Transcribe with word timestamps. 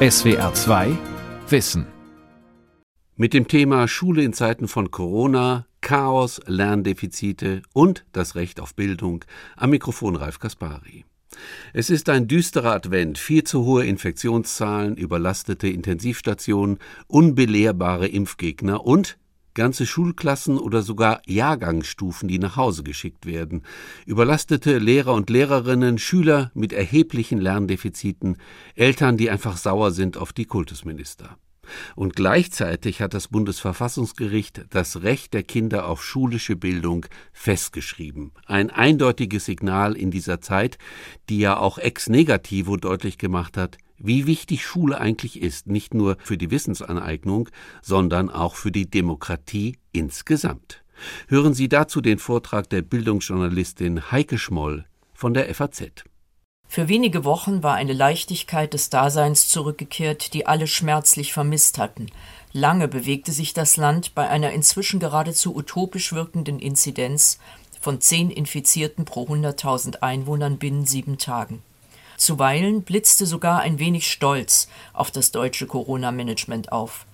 SWR 0.00 0.54
2 0.54 0.96
Wissen. 1.48 1.84
Mit 3.16 3.34
dem 3.34 3.48
Thema 3.48 3.88
Schule 3.88 4.22
in 4.22 4.32
Zeiten 4.32 4.68
von 4.68 4.92
Corona, 4.92 5.66
Chaos, 5.80 6.40
Lerndefizite 6.46 7.62
und 7.72 8.06
das 8.12 8.36
Recht 8.36 8.60
auf 8.60 8.76
Bildung 8.76 9.24
am 9.56 9.70
Mikrofon 9.70 10.14
Ralf 10.14 10.38
Kaspari. 10.38 11.04
Es 11.72 11.90
ist 11.90 12.08
ein 12.10 12.28
düsterer 12.28 12.74
Advent, 12.74 13.18
viel 13.18 13.42
zu 13.42 13.64
hohe 13.64 13.86
Infektionszahlen, 13.86 14.96
überlastete 14.96 15.66
Intensivstationen, 15.66 16.78
unbelehrbare 17.08 18.06
Impfgegner 18.06 18.86
und 18.86 19.18
ganze 19.58 19.86
Schulklassen 19.86 20.56
oder 20.56 20.82
sogar 20.82 21.20
Jahrgangsstufen, 21.26 22.28
die 22.28 22.38
nach 22.38 22.56
Hause 22.56 22.84
geschickt 22.84 23.26
werden, 23.26 23.62
überlastete 24.06 24.78
Lehrer 24.78 25.12
und 25.14 25.30
Lehrerinnen, 25.30 25.98
Schüler 25.98 26.52
mit 26.54 26.72
erheblichen 26.72 27.40
Lerndefiziten, 27.40 28.36
Eltern, 28.76 29.16
die 29.16 29.30
einfach 29.30 29.56
sauer 29.56 29.90
sind 29.90 30.16
auf 30.16 30.32
die 30.32 30.44
Kultusminister. 30.44 31.36
Und 31.96 32.14
gleichzeitig 32.14 33.02
hat 33.02 33.14
das 33.14 33.28
Bundesverfassungsgericht 33.28 34.66
das 34.70 35.02
Recht 35.02 35.34
der 35.34 35.42
Kinder 35.42 35.86
auf 35.86 36.04
schulische 36.04 36.54
Bildung 36.54 37.06
festgeschrieben. 37.32 38.30
Ein 38.46 38.70
eindeutiges 38.70 39.44
Signal 39.44 39.96
in 39.96 40.12
dieser 40.12 40.40
Zeit, 40.40 40.78
die 41.28 41.40
ja 41.40 41.58
auch 41.58 41.78
ex 41.78 42.08
negativo 42.08 42.76
deutlich 42.76 43.18
gemacht 43.18 43.56
hat, 43.56 43.76
wie 43.98 44.26
wichtig 44.26 44.64
Schule 44.64 45.00
eigentlich 45.00 45.40
ist, 45.40 45.66
nicht 45.66 45.94
nur 45.94 46.16
für 46.20 46.36
die 46.36 46.50
Wissensaneignung, 46.50 47.48
sondern 47.82 48.30
auch 48.30 48.54
für 48.54 48.72
die 48.72 48.90
Demokratie 48.90 49.78
insgesamt. 49.92 50.82
Hören 51.28 51.54
Sie 51.54 51.68
dazu 51.68 52.00
den 52.00 52.18
Vortrag 52.18 52.68
der 52.70 52.82
Bildungsjournalistin 52.82 54.10
Heike 54.10 54.38
Schmoll 54.38 54.84
von 55.14 55.34
der 55.34 55.52
FAZ. 55.54 56.04
Für 56.70 56.88
wenige 56.88 57.24
Wochen 57.24 57.62
war 57.62 57.76
eine 57.76 57.94
Leichtigkeit 57.94 58.74
des 58.74 58.90
Daseins 58.90 59.48
zurückgekehrt, 59.48 60.34
die 60.34 60.46
alle 60.46 60.66
schmerzlich 60.66 61.32
vermisst 61.32 61.78
hatten. 61.78 62.06
Lange 62.52 62.88
bewegte 62.88 63.32
sich 63.32 63.54
das 63.54 63.76
Land 63.76 64.14
bei 64.14 64.28
einer 64.28 64.52
inzwischen 64.52 65.00
geradezu 65.00 65.56
utopisch 65.56 66.12
wirkenden 66.12 66.58
Inzidenz 66.58 67.38
von 67.80 68.00
zehn 68.00 68.30
Infizierten 68.30 69.04
pro 69.04 69.26
100.000 69.26 70.00
Einwohnern 70.00 70.58
binnen 70.58 70.84
sieben 70.84 71.16
Tagen. 71.16 71.62
Zuweilen 72.18 72.82
blitzte 72.82 73.24
sogar 73.26 73.60
ein 73.60 73.78
wenig 73.78 74.10
Stolz 74.10 74.68
auf 74.92 75.10
das 75.10 75.30
deutsche 75.32 75.66
Corona-Management 75.66 76.72
auf. 76.72 77.06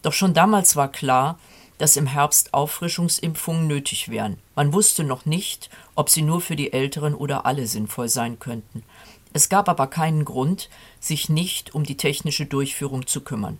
Doch 0.00 0.12
schon 0.12 0.34
damals 0.34 0.76
war 0.76 0.90
klar, 0.90 1.38
dass 1.78 1.96
im 1.96 2.06
Herbst 2.06 2.54
Auffrischungsimpfungen 2.54 3.66
nötig 3.66 4.08
wären. 4.08 4.38
Man 4.54 4.72
wusste 4.72 5.02
noch 5.02 5.26
nicht, 5.26 5.68
ob 5.96 6.08
sie 6.08 6.22
nur 6.22 6.40
für 6.40 6.54
die 6.54 6.72
Älteren 6.72 7.14
oder 7.14 7.44
alle 7.44 7.66
sinnvoll 7.66 8.08
sein 8.08 8.38
könnten. 8.38 8.84
Es 9.32 9.48
gab 9.48 9.68
aber 9.68 9.88
keinen 9.88 10.24
Grund, 10.24 10.70
sich 11.00 11.28
nicht 11.28 11.74
um 11.74 11.84
die 11.84 11.96
technische 11.96 12.46
Durchführung 12.46 13.06
zu 13.06 13.22
kümmern. 13.22 13.58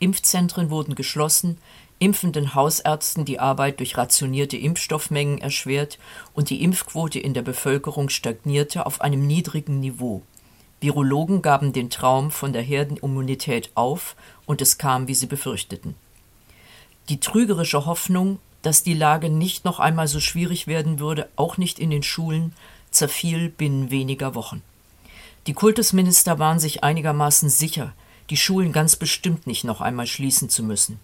Impfzentren 0.00 0.70
wurden 0.70 0.96
geschlossen, 0.96 1.58
impfenden 1.98 2.54
Hausärzten 2.54 3.24
die 3.24 3.40
Arbeit 3.40 3.78
durch 3.80 3.96
rationierte 3.96 4.56
Impfstoffmengen 4.56 5.38
erschwert 5.38 5.98
und 6.34 6.50
die 6.50 6.62
Impfquote 6.62 7.18
in 7.18 7.34
der 7.34 7.42
Bevölkerung 7.42 8.08
stagnierte 8.08 8.86
auf 8.86 9.00
einem 9.00 9.26
niedrigen 9.26 9.80
Niveau. 9.80 10.22
Virologen 10.80 11.40
gaben 11.40 11.72
den 11.72 11.88
Traum 11.88 12.30
von 12.30 12.52
der 12.52 12.62
Herdenimmunität 12.62 13.70
auf 13.74 14.16
und 14.44 14.60
es 14.60 14.76
kam, 14.76 15.08
wie 15.08 15.14
sie 15.14 15.26
befürchteten. 15.26 15.94
Die 17.08 17.20
trügerische 17.20 17.86
Hoffnung, 17.86 18.38
dass 18.62 18.82
die 18.82 18.94
Lage 18.94 19.30
nicht 19.30 19.64
noch 19.64 19.78
einmal 19.78 20.08
so 20.08 20.20
schwierig 20.20 20.66
werden 20.66 20.98
würde, 20.98 21.28
auch 21.36 21.56
nicht 21.58 21.78
in 21.78 21.90
den 21.90 22.02
Schulen, 22.02 22.54
zerfiel 22.90 23.48
binnen 23.48 23.90
weniger 23.90 24.34
Wochen. 24.34 24.62
Die 25.46 25.54
Kultusminister 25.54 26.38
waren 26.38 26.58
sich 26.58 26.82
einigermaßen 26.82 27.50
sicher, 27.50 27.92
die 28.30 28.36
Schulen 28.36 28.72
ganz 28.72 28.96
bestimmt 28.96 29.46
nicht 29.46 29.64
noch 29.64 29.80
einmal 29.80 30.06
schließen 30.06 30.48
zu 30.48 30.62
müssen. 30.62 30.98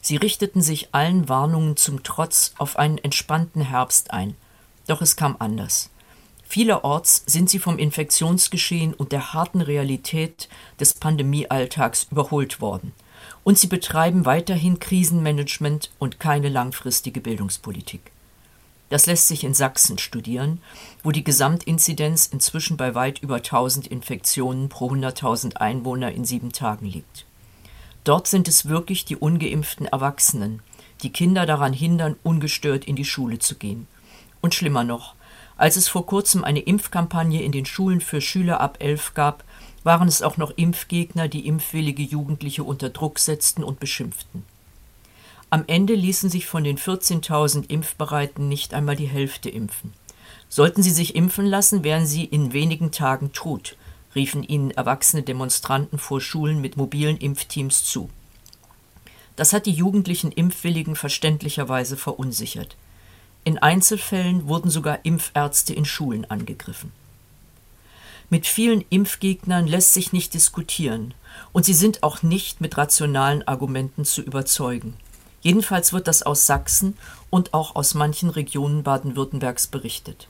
Sie 0.00 0.16
richteten 0.16 0.62
sich 0.62 0.88
allen 0.92 1.28
Warnungen 1.28 1.76
zum 1.76 2.02
Trotz 2.02 2.52
auf 2.58 2.78
einen 2.78 2.98
entspannten 2.98 3.62
Herbst 3.62 4.10
ein. 4.12 4.36
Doch 4.86 5.02
es 5.02 5.16
kam 5.16 5.36
anders. 5.38 5.90
Vielerorts 6.44 7.24
sind 7.26 7.50
sie 7.50 7.58
vom 7.58 7.78
Infektionsgeschehen 7.78 8.94
und 8.94 9.12
der 9.12 9.34
harten 9.34 9.60
Realität 9.60 10.48
des 10.80 10.94
Pandemiealltags 10.94 12.08
überholt 12.10 12.60
worden– 12.60 12.92
und 13.44 13.58
sie 13.58 13.66
betreiben 13.66 14.26
weiterhin 14.26 14.78
Krisenmanagement 14.78 15.90
und 15.98 16.20
keine 16.20 16.48
langfristige 16.48 17.20
Bildungspolitik. 17.20 18.12
Das 18.90 19.06
lässt 19.06 19.28
sich 19.28 19.44
in 19.44 19.54
Sachsen 19.54 19.98
studieren, 19.98 20.62
wo 21.02 21.12
die 21.12 21.24
Gesamtinzidenz 21.24 22.26
inzwischen 22.26 22.76
bei 22.76 22.94
weit 22.94 23.20
über 23.20 23.36
1000 23.36 23.86
Infektionen 23.86 24.68
pro 24.68 24.90
100.000 24.90 25.56
Einwohner 25.56 26.12
in 26.12 26.24
sieben 26.24 26.52
Tagen 26.52 26.86
liegt. 26.86 27.26
Dort 28.08 28.26
sind 28.26 28.48
es 28.48 28.70
wirklich 28.70 29.04
die 29.04 29.16
ungeimpften 29.16 29.84
Erwachsenen, 29.84 30.62
die 31.02 31.12
Kinder 31.12 31.44
daran 31.44 31.74
hindern, 31.74 32.16
ungestört 32.22 32.86
in 32.86 32.96
die 32.96 33.04
Schule 33.04 33.38
zu 33.38 33.56
gehen. 33.56 33.86
Und 34.40 34.54
schlimmer 34.54 34.82
noch, 34.82 35.14
als 35.58 35.76
es 35.76 35.88
vor 35.88 36.06
kurzem 36.06 36.42
eine 36.42 36.60
Impfkampagne 36.60 37.42
in 37.42 37.52
den 37.52 37.66
Schulen 37.66 38.00
für 38.00 38.22
Schüler 38.22 38.62
ab 38.62 38.78
elf 38.80 39.12
gab, 39.12 39.44
waren 39.84 40.08
es 40.08 40.22
auch 40.22 40.38
noch 40.38 40.52
Impfgegner, 40.56 41.28
die 41.28 41.46
impfwillige 41.46 42.02
Jugendliche 42.02 42.64
unter 42.64 42.88
Druck 42.88 43.18
setzten 43.18 43.62
und 43.62 43.78
beschimpften. 43.78 44.42
Am 45.50 45.64
Ende 45.66 45.94
ließen 45.94 46.30
sich 46.30 46.46
von 46.46 46.64
den 46.64 46.78
14.000 46.78 47.68
Impfbereiten 47.68 48.48
nicht 48.48 48.72
einmal 48.72 48.96
die 48.96 49.04
Hälfte 49.04 49.50
impfen. 49.50 49.92
Sollten 50.48 50.82
sie 50.82 50.92
sich 50.92 51.14
impfen 51.14 51.44
lassen, 51.44 51.84
wären 51.84 52.06
sie 52.06 52.24
in 52.24 52.54
wenigen 52.54 52.90
Tagen 52.90 53.34
tot, 53.34 53.76
riefen 54.14 54.42
ihnen 54.42 54.70
erwachsene 54.70 55.22
Demonstranten 55.22 55.98
vor 55.98 56.20
Schulen 56.20 56.60
mit 56.60 56.76
mobilen 56.76 57.18
Impfteams 57.18 57.84
zu. 57.84 58.10
Das 59.36 59.52
hat 59.52 59.66
die 59.66 59.72
jugendlichen 59.72 60.32
Impfwilligen 60.32 60.96
verständlicherweise 60.96 61.96
verunsichert. 61.96 62.76
In 63.44 63.58
Einzelfällen 63.58 64.48
wurden 64.48 64.70
sogar 64.70 65.04
Impfärzte 65.04 65.72
in 65.72 65.84
Schulen 65.84 66.28
angegriffen. 66.28 66.92
Mit 68.30 68.46
vielen 68.46 68.84
Impfgegnern 68.90 69.66
lässt 69.66 69.94
sich 69.94 70.12
nicht 70.12 70.34
diskutieren, 70.34 71.14
und 71.52 71.64
sie 71.64 71.72
sind 71.72 72.02
auch 72.02 72.22
nicht 72.22 72.60
mit 72.60 72.76
rationalen 72.76 73.46
Argumenten 73.46 74.04
zu 74.04 74.22
überzeugen. 74.22 74.94
Jedenfalls 75.40 75.92
wird 75.92 76.08
das 76.08 76.22
aus 76.24 76.46
Sachsen 76.46 76.98
und 77.30 77.54
auch 77.54 77.74
aus 77.76 77.94
manchen 77.94 78.28
Regionen 78.28 78.82
Baden-Württembergs 78.82 79.68
berichtet. 79.68 80.28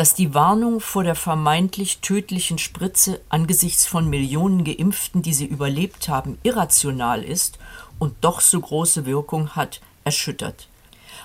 Dass 0.00 0.14
die 0.14 0.32
Warnung 0.32 0.80
vor 0.80 1.04
der 1.04 1.14
vermeintlich 1.14 1.98
tödlichen 1.98 2.56
Spritze 2.56 3.20
angesichts 3.28 3.86
von 3.86 4.08
Millionen 4.08 4.64
Geimpften, 4.64 5.20
die 5.20 5.34
sie 5.34 5.44
überlebt 5.44 6.08
haben, 6.08 6.38
irrational 6.42 7.22
ist 7.22 7.58
und 7.98 8.14
doch 8.22 8.40
so 8.40 8.58
große 8.58 9.04
Wirkung 9.04 9.50
hat, 9.56 9.82
erschüttert. 10.02 10.68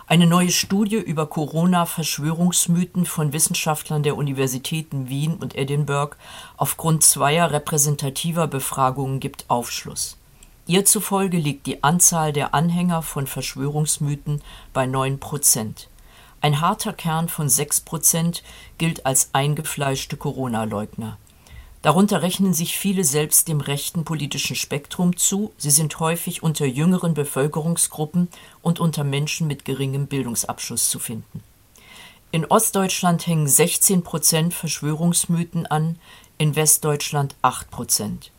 Eine 0.07 0.27
neue 0.27 0.51
Studie 0.51 0.97
über 0.97 1.25
Corona-Verschwörungsmythen 1.25 3.05
von 3.05 3.31
Wissenschaftlern 3.31 4.03
der 4.03 4.17
Universitäten 4.17 5.07
Wien 5.07 5.35
und 5.35 5.55
Edinburgh 5.55 6.17
aufgrund 6.57 7.01
zweier 7.01 7.51
repräsentativer 7.51 8.47
Befragungen 8.47 9.21
gibt 9.21 9.45
Aufschluss. 9.47 10.17
Ihr 10.67 10.83
zufolge 10.83 11.37
liegt 11.37 11.65
die 11.65 11.81
Anzahl 11.81 12.33
der 12.33 12.53
Anhänger 12.53 13.03
von 13.03 13.25
Verschwörungsmythen 13.25 14.41
bei 14.73 14.85
9 14.85 15.21
Prozent. 15.21 15.87
Ein 16.45 16.61
harter 16.61 16.93
Kern 16.93 17.27
von 17.27 17.49
6 17.49 17.81
Prozent 17.81 18.43
gilt 18.77 19.07
als 19.07 19.31
eingefleischte 19.33 20.15
Corona-Leugner. 20.15 21.17
Darunter 21.81 22.21
rechnen 22.21 22.53
sich 22.53 22.77
viele 22.77 23.03
selbst 23.03 23.47
dem 23.47 23.61
rechten 23.61 24.05
politischen 24.05 24.55
Spektrum 24.55 25.17
zu, 25.17 25.53
sie 25.57 25.71
sind 25.71 25.99
häufig 25.99 26.43
unter 26.43 26.67
jüngeren 26.67 27.15
Bevölkerungsgruppen 27.15 28.27
und 28.61 28.79
unter 28.79 29.03
Menschen 29.03 29.47
mit 29.47 29.65
geringem 29.65 30.05
Bildungsabschluss 30.05 30.87
zu 30.91 30.99
finden. 30.99 31.41
In 32.29 32.45
Ostdeutschland 32.45 33.25
hängen 33.25 33.47
16 33.47 34.03
Prozent 34.03 34.53
Verschwörungsmythen 34.53 35.65
an, 35.65 35.97
in 36.37 36.55
Westdeutschland 36.55 37.33
8 37.41 37.71
Prozent. 37.71 38.29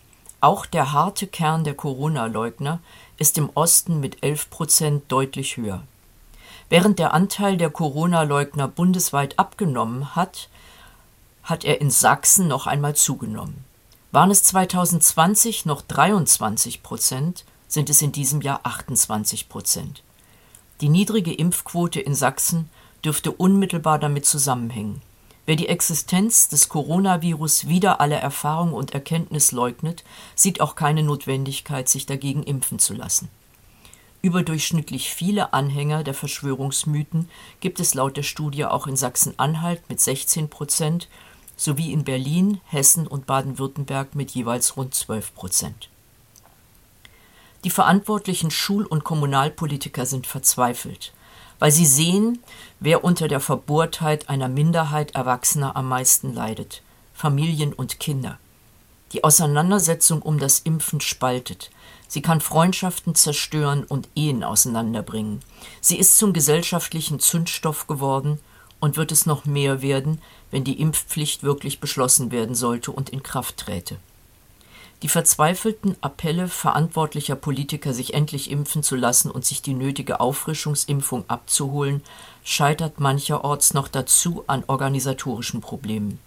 Auch 0.41 0.64
der 0.64 0.92
harte 0.92 1.26
Kern 1.26 1.64
der 1.64 1.74
Corona-Leugner 1.74 2.78
ist 3.18 3.36
im 3.36 3.50
Osten 3.54 3.98
mit 3.98 4.22
11 4.22 4.48
Prozent 4.50 5.02
deutlich 5.10 5.56
höher. 5.56 5.82
Während 6.68 6.98
der 6.98 7.15
Anteil 7.15 7.57
der 7.57 7.71
Corona-Leugner 7.71 8.66
bundesweit 8.66 9.39
abgenommen 9.39 10.16
hat, 10.16 10.48
hat 11.45 11.65
er 11.65 11.80
in 11.80 11.91
Sachsen 11.91 12.48
noch 12.48 12.66
einmal 12.66 12.97
zugenommen. 12.97 13.65
Waren 14.10 14.33
es 14.33 14.42
2020 14.42 15.65
noch 15.65 15.80
23 15.83 16.83
Prozent, 16.83 17.45
sind 17.68 17.89
es 17.89 18.03
in 18.03 18.10
diesem 18.13 18.41
Jahr 18.41 18.60
28 18.65 19.48
Prozent. 19.48 20.03
Die 20.80 20.89
niedrige 20.89 21.33
Impfquote 21.33 22.01
in 22.01 22.15
Sachsen 22.15 22.69
dürfte 23.04 23.30
unmittelbar 23.30 23.98
damit 23.98 24.27
zusammenhängen. 24.27 25.03
Wer 25.47 25.54
die 25.54 25.69
Existenz 25.69 26.48
des 26.48 26.69
Coronavirus 26.69 27.69
wieder 27.69 28.01
alle 28.01 28.16
Erfahrung 28.16 28.72
und 28.72 28.92
Erkenntnis 28.92 29.53
leugnet, 29.53 30.03
sieht 30.34 30.60
auch 30.60 30.74
keine 30.74 31.04
Notwendigkeit, 31.04 31.89
sich 31.89 32.07
dagegen 32.07 32.42
impfen 32.42 32.80
zu 32.80 32.95
lassen. 32.95 33.28
Überdurchschnittlich 34.26 35.14
viele 35.14 35.52
Anhänger 35.52 36.02
der 36.02 36.12
Verschwörungsmythen 36.12 37.28
gibt 37.60 37.78
es 37.78 37.94
laut 37.94 38.16
der 38.16 38.24
Studie 38.24 38.64
auch 38.64 38.88
in 38.88 38.96
Sachsen-Anhalt 38.96 39.88
mit 39.88 40.00
16 40.00 40.50
Prozent 40.50 41.06
sowie 41.56 41.92
in 41.92 42.02
Berlin, 42.02 42.60
Hessen 42.64 43.06
und 43.06 43.26
Baden-Württemberg 43.26 44.16
mit 44.16 44.32
jeweils 44.32 44.76
rund 44.76 44.96
12 44.96 45.32
Prozent. 45.32 45.90
Die 47.62 47.70
verantwortlichen 47.70 48.50
Schul- 48.50 48.84
und 48.84 49.04
Kommunalpolitiker 49.04 50.06
sind 50.06 50.26
verzweifelt, 50.26 51.12
weil 51.60 51.70
sie 51.70 51.86
sehen, 51.86 52.40
wer 52.80 53.04
unter 53.04 53.28
der 53.28 53.38
Verbohrtheit 53.38 54.28
einer 54.28 54.48
Minderheit 54.48 55.14
Erwachsener 55.14 55.76
am 55.76 55.88
meisten 55.88 56.34
leidet 56.34 56.82
Familien 57.14 57.72
und 57.72 58.00
Kinder. 58.00 58.40
Die 59.12 59.22
Auseinandersetzung 59.22 60.20
um 60.20 60.40
das 60.40 60.58
Impfen 60.58 61.00
spaltet. 61.00 61.70
Sie 62.08 62.22
kann 62.22 62.41
Freundschaften 62.41 63.14
zerstören 63.14 63.84
und 63.84 64.08
Ehen 64.14 64.44
auseinanderbringen. 64.44 65.41
Sie 65.80 65.98
ist 65.98 66.18
zum 66.18 66.32
gesellschaftlichen 66.32 67.20
Zündstoff 67.20 67.86
geworden 67.86 68.38
und 68.80 68.97
wird 68.97 69.12
es 69.12 69.26
noch 69.26 69.44
mehr 69.44 69.82
werden, 69.82 70.20
wenn 70.50 70.64
die 70.64 70.80
Impfpflicht 70.80 71.42
wirklich 71.42 71.80
beschlossen 71.80 72.30
werden 72.30 72.54
sollte 72.54 72.92
und 72.92 73.10
in 73.10 73.22
Kraft 73.22 73.56
träte. 73.56 73.97
Die 75.03 75.08
verzweifelten 75.08 75.94
Appelle 76.00 76.48
verantwortlicher 76.48 77.36
Politiker, 77.36 77.92
sich 77.92 78.14
endlich 78.14 78.50
impfen 78.50 78.82
zu 78.82 78.97
lassen 78.97 79.30
und 79.30 79.44
sich 79.44 79.60
die 79.60 79.74
nötige 79.74 80.20
Auffrischungsimpfung 80.20 81.24
abzuholen, 81.28 82.02
scheitert 82.44 82.98
mancherorts 82.98 83.74
noch 83.74 83.88
dazu 83.88 84.44
an 84.47 84.64
organisatorischen 84.66 85.60
Problemen. 85.60 86.18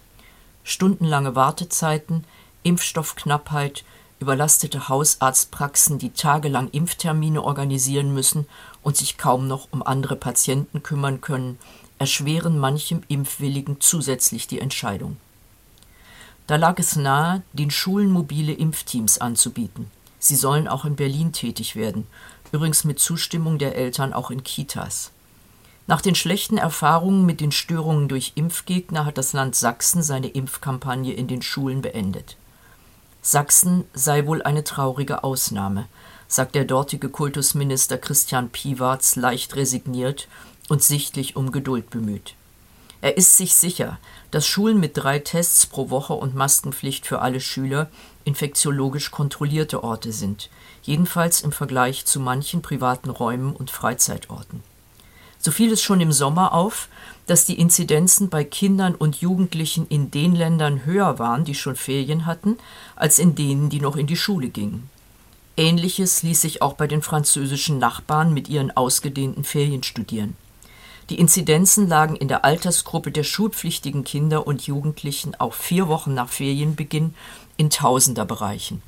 Stundenlange 0.62 1.34
Wartezeiten, 1.34 2.24
Impfstoffknappheit, 2.62 3.84
überlastete 4.20 4.88
Hausarztpraxen, 4.88 5.98
die 5.98 6.10
tagelang 6.10 6.68
Impftermine 6.70 7.42
organisieren 7.42 8.14
müssen 8.14 8.46
und 8.82 8.96
sich 8.96 9.18
kaum 9.18 9.48
noch 9.48 9.68
um 9.70 9.82
andere 9.82 10.14
Patienten 10.14 10.82
kümmern 10.82 11.20
können, 11.20 11.58
erschweren 11.98 12.58
manchem 12.58 13.02
Impfwilligen 13.08 13.80
zusätzlich 13.80 14.46
die 14.46 14.60
Entscheidung. 14.60 15.16
Da 16.46 16.56
lag 16.56 16.78
es 16.78 16.96
nahe, 16.96 17.42
den 17.52 17.70
Schulen 17.70 18.10
mobile 18.10 18.52
Impfteams 18.52 19.18
anzubieten. 19.18 19.90
Sie 20.18 20.36
sollen 20.36 20.68
auch 20.68 20.84
in 20.84 20.96
Berlin 20.96 21.32
tätig 21.32 21.76
werden, 21.76 22.06
übrigens 22.52 22.84
mit 22.84 22.98
Zustimmung 22.98 23.58
der 23.58 23.74
Eltern 23.74 24.12
auch 24.12 24.30
in 24.30 24.44
Kitas. 24.44 25.12
Nach 25.86 26.00
den 26.00 26.14
schlechten 26.14 26.58
Erfahrungen 26.58 27.24
mit 27.24 27.40
den 27.40 27.52
Störungen 27.52 28.08
durch 28.08 28.32
Impfgegner 28.34 29.06
hat 29.06 29.18
das 29.18 29.32
Land 29.32 29.54
Sachsen 29.56 30.02
seine 30.02 30.28
Impfkampagne 30.28 31.12
in 31.12 31.26
den 31.26 31.42
Schulen 31.42 31.82
beendet. 31.82 32.36
Sachsen 33.22 33.84
sei 33.92 34.26
wohl 34.26 34.42
eine 34.42 34.64
traurige 34.64 35.24
Ausnahme, 35.24 35.86
sagt 36.26 36.54
der 36.54 36.64
dortige 36.64 37.08
Kultusminister 37.08 37.98
Christian 37.98 38.48
Piwarz 38.48 39.16
leicht 39.16 39.56
resigniert 39.56 40.28
und 40.68 40.82
sichtlich 40.82 41.36
um 41.36 41.52
Geduld 41.52 41.90
bemüht. 41.90 42.34
Er 43.02 43.16
ist 43.16 43.36
sich 43.36 43.54
sicher, 43.54 43.98
dass 44.30 44.46
Schulen 44.46 44.78
mit 44.78 44.96
drei 44.96 45.18
Tests 45.18 45.66
pro 45.66 45.90
Woche 45.90 46.12
und 46.12 46.34
Maskenpflicht 46.34 47.06
für 47.06 47.20
alle 47.20 47.40
Schüler 47.40 47.90
infektiologisch 48.24 49.10
kontrollierte 49.10 49.82
Orte 49.82 50.12
sind, 50.12 50.50
jedenfalls 50.82 51.40
im 51.40 51.52
Vergleich 51.52 52.04
zu 52.04 52.20
manchen 52.20 52.62
privaten 52.62 53.10
Räumen 53.10 53.54
und 53.54 53.70
Freizeitorten. 53.70 54.62
So 55.40 55.50
fiel 55.50 55.72
es 55.72 55.82
schon 55.82 56.02
im 56.02 56.12
Sommer 56.12 56.52
auf, 56.52 56.88
dass 57.26 57.46
die 57.46 57.58
Inzidenzen 57.58 58.28
bei 58.28 58.44
Kindern 58.44 58.94
und 58.94 59.22
Jugendlichen 59.22 59.86
in 59.88 60.10
den 60.10 60.34
Ländern 60.34 60.84
höher 60.84 61.18
waren, 61.18 61.44
die 61.44 61.54
schon 61.54 61.76
Ferien 61.76 62.26
hatten, 62.26 62.58
als 62.94 63.18
in 63.18 63.34
denen, 63.34 63.70
die 63.70 63.80
noch 63.80 63.96
in 63.96 64.06
die 64.06 64.16
Schule 64.16 64.50
gingen. 64.50 64.90
Ähnliches 65.56 66.22
ließ 66.22 66.42
sich 66.42 66.60
auch 66.60 66.74
bei 66.74 66.86
den 66.86 67.02
französischen 67.02 67.78
Nachbarn 67.78 68.34
mit 68.34 68.48
ihren 68.48 68.70
ausgedehnten 68.76 69.44
Ferien 69.44 69.82
studieren. 69.82 70.36
Die 71.08 71.18
Inzidenzen 71.18 71.88
lagen 71.88 72.16
in 72.16 72.28
der 72.28 72.44
Altersgruppe 72.44 73.10
der 73.10 73.24
schulpflichtigen 73.24 74.04
Kinder 74.04 74.46
und 74.46 74.66
Jugendlichen 74.66 75.34
auch 75.40 75.54
vier 75.54 75.88
Wochen 75.88 76.14
nach 76.14 76.28
Ferienbeginn 76.28 77.14
in 77.56 77.70
Tausenderbereichen. 77.70 78.82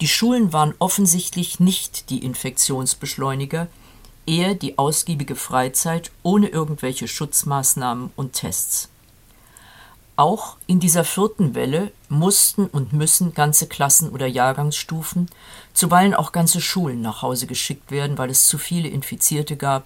Die 0.00 0.08
Schulen 0.08 0.52
waren 0.52 0.74
offensichtlich 0.78 1.60
nicht 1.60 2.10
die 2.10 2.24
Infektionsbeschleuniger, 2.24 3.68
eher 4.26 4.54
die 4.54 4.78
ausgiebige 4.78 5.36
Freizeit 5.36 6.10
ohne 6.22 6.48
irgendwelche 6.48 7.08
Schutzmaßnahmen 7.08 8.10
und 8.16 8.32
Tests. 8.32 8.88
Auch 10.16 10.56
in 10.68 10.78
dieser 10.78 11.02
vierten 11.02 11.56
Welle 11.56 11.90
mussten 12.08 12.66
und 12.66 12.92
müssen 12.92 13.34
ganze 13.34 13.66
Klassen 13.66 14.10
oder 14.10 14.26
Jahrgangsstufen, 14.26 15.28
zuweilen 15.72 16.14
auch 16.14 16.30
ganze 16.30 16.60
Schulen 16.60 17.00
nach 17.00 17.22
Hause 17.22 17.48
geschickt 17.48 17.90
werden, 17.90 18.16
weil 18.16 18.30
es 18.30 18.46
zu 18.46 18.56
viele 18.56 18.88
Infizierte 18.88 19.56
gab 19.56 19.84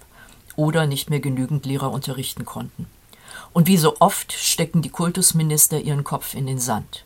oder 0.54 0.86
nicht 0.86 1.08
mehr 1.08 1.20
genügend 1.20 1.64
Lehrer 1.64 1.90
unterrichten 1.90 2.44
konnten. 2.44 2.86
Und 3.54 3.68
wie 3.68 3.78
so 3.78 3.96
oft 4.00 4.32
stecken 4.32 4.82
die 4.82 4.90
Kultusminister 4.90 5.80
ihren 5.80 6.04
Kopf 6.04 6.34
in 6.34 6.46
den 6.46 6.58
Sand. 6.58 7.04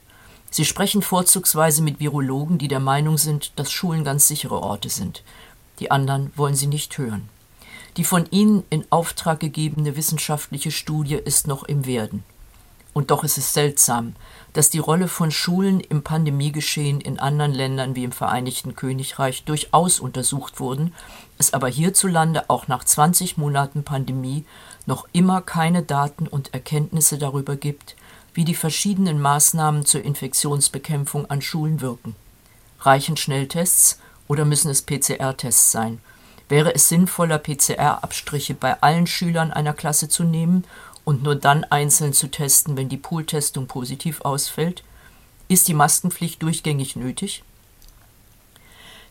Sie 0.51 0.65
sprechen 0.65 1.01
vorzugsweise 1.01 1.81
mit 1.83 2.01
Virologen, 2.01 2.59
die 2.59 2.69
der 2.69 2.81
Meinung 2.81 3.19
sind, 3.19 3.53
dass 3.57 3.71
Schulen 3.71 4.05
ganz 4.05 4.27
sichere 4.27 4.61
Orte 4.61 4.89
sind, 4.89 5.23
die 5.79 5.91
anderen 5.91 6.33
wollen 6.37 6.55
sie 6.55 6.67
nicht 6.67 6.97
hören. 6.99 7.29
Die 7.97 8.05
von 8.05 8.27
ihnen 8.31 8.65
in 8.71 8.85
Auftrag 8.91 9.41
gegebene 9.41 9.97
wissenschaftliche 9.97 10.71
Studie 10.71 11.17
ist 11.17 11.47
noch 11.47 11.65
im 11.65 11.85
Werden. 11.87 12.25
Und 12.95 13.11
doch 13.11 13.25
ist 13.25 13.39
es 13.39 13.55
seltsam, 13.55 14.15
dass 14.53 14.69
die 14.69 14.79
Rolle 14.79 15.09
von 15.09 15.31
Schulen 15.31 15.81
im 15.81 16.03
Pandemiegeschehen 16.03 17.01
in 17.01 17.19
anderen 17.19 17.53
Ländern 17.53 17.97
wie 17.97 18.05
im 18.05 18.13
Vereinigten 18.13 18.75
Königreich 18.75 19.45
durchaus 19.45 19.99
untersucht 19.99 20.61
wurden, 20.61 20.93
es 21.39 21.55
aber 21.55 21.69
hierzulande 21.69 22.51
auch 22.51 22.69
nach 22.69 22.85
20 22.85 23.39
Monaten 23.39 23.83
Pandemie 23.83 24.45
noch 24.85 25.09
immer 25.13 25.41
keine 25.41 25.83
Daten 25.83 26.27
und 26.27 26.53
Erkenntnisse 26.53 27.17
darüber 27.17 27.57
gibt, 27.57 27.97
wie 28.35 28.45
die 28.45 28.55
verschiedenen 28.55 29.21
Maßnahmen 29.21 29.87
zur 29.87 30.03
Infektionsbekämpfung 30.03 31.31
an 31.31 31.41
Schulen 31.41 31.81
wirken. 31.81 32.15
Reichen 32.81 33.17
Schnelltests 33.17 33.99
oder 34.33 34.47
müssen 34.47 34.71
es 34.71 34.81
PCR-Tests 34.81 35.73
sein? 35.73 36.01
Wäre 36.49 36.75
es 36.75 36.89
sinnvoller, 36.89 37.37
PCR-Abstriche 37.37 38.55
bei 38.55 38.81
allen 38.81 39.07
Schülern 39.07 39.53
einer 39.53 39.75
Klasse 39.75 40.09
zu 40.09 40.25
nehmen 40.25 40.65
und 41.05 41.23
nur 41.23 41.35
dann 41.35 41.65
einzeln 41.65 42.15
zu 42.15 42.29
testen, 42.29 42.79
wenn 42.79 42.89
die 42.89 42.97
Pooltestung 42.97 43.67
positiv 43.67 44.23
ausfällt? 44.23 44.85
Ist 45.49 45.69
die 45.69 45.75
Maskenpflicht 45.75 46.43
durchgängig 46.43 46.97
nötig? 46.97 47.45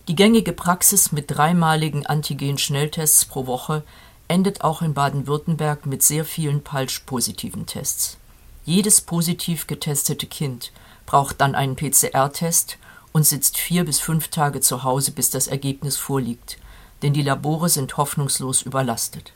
Die 0.07 0.15
gängige 0.15 0.53
Praxis 0.53 1.11
mit 1.11 1.29
dreimaligen 1.29 2.07
Antigen-Schnelltests 2.07 3.25
pro 3.25 3.45
Woche 3.45 3.83
endet 4.27 4.63
auch 4.63 4.81
in 4.81 4.95
Baden-Württemberg 4.95 5.85
mit 5.85 6.01
sehr 6.01 6.25
vielen 6.25 6.63
falsch-positiven 6.63 7.67
Tests. 7.67 8.17
Jedes 8.65 9.01
positiv 9.01 9.67
getestete 9.67 10.25
Kind 10.25 10.71
braucht 11.05 11.41
dann 11.41 11.53
einen 11.53 11.75
PCR-Test 11.75 12.79
und 13.11 13.25
sitzt 13.25 13.57
vier 13.57 13.85
bis 13.85 13.99
fünf 13.99 14.29
Tage 14.29 14.61
zu 14.61 14.83
Hause, 14.83 15.11
bis 15.11 15.29
das 15.29 15.47
Ergebnis 15.47 15.97
vorliegt, 15.97 16.57
denn 17.01 17.13
die 17.13 17.23
Labore 17.23 17.69
sind 17.69 17.97
hoffnungslos 17.97 18.61
überlastet. 18.61 19.33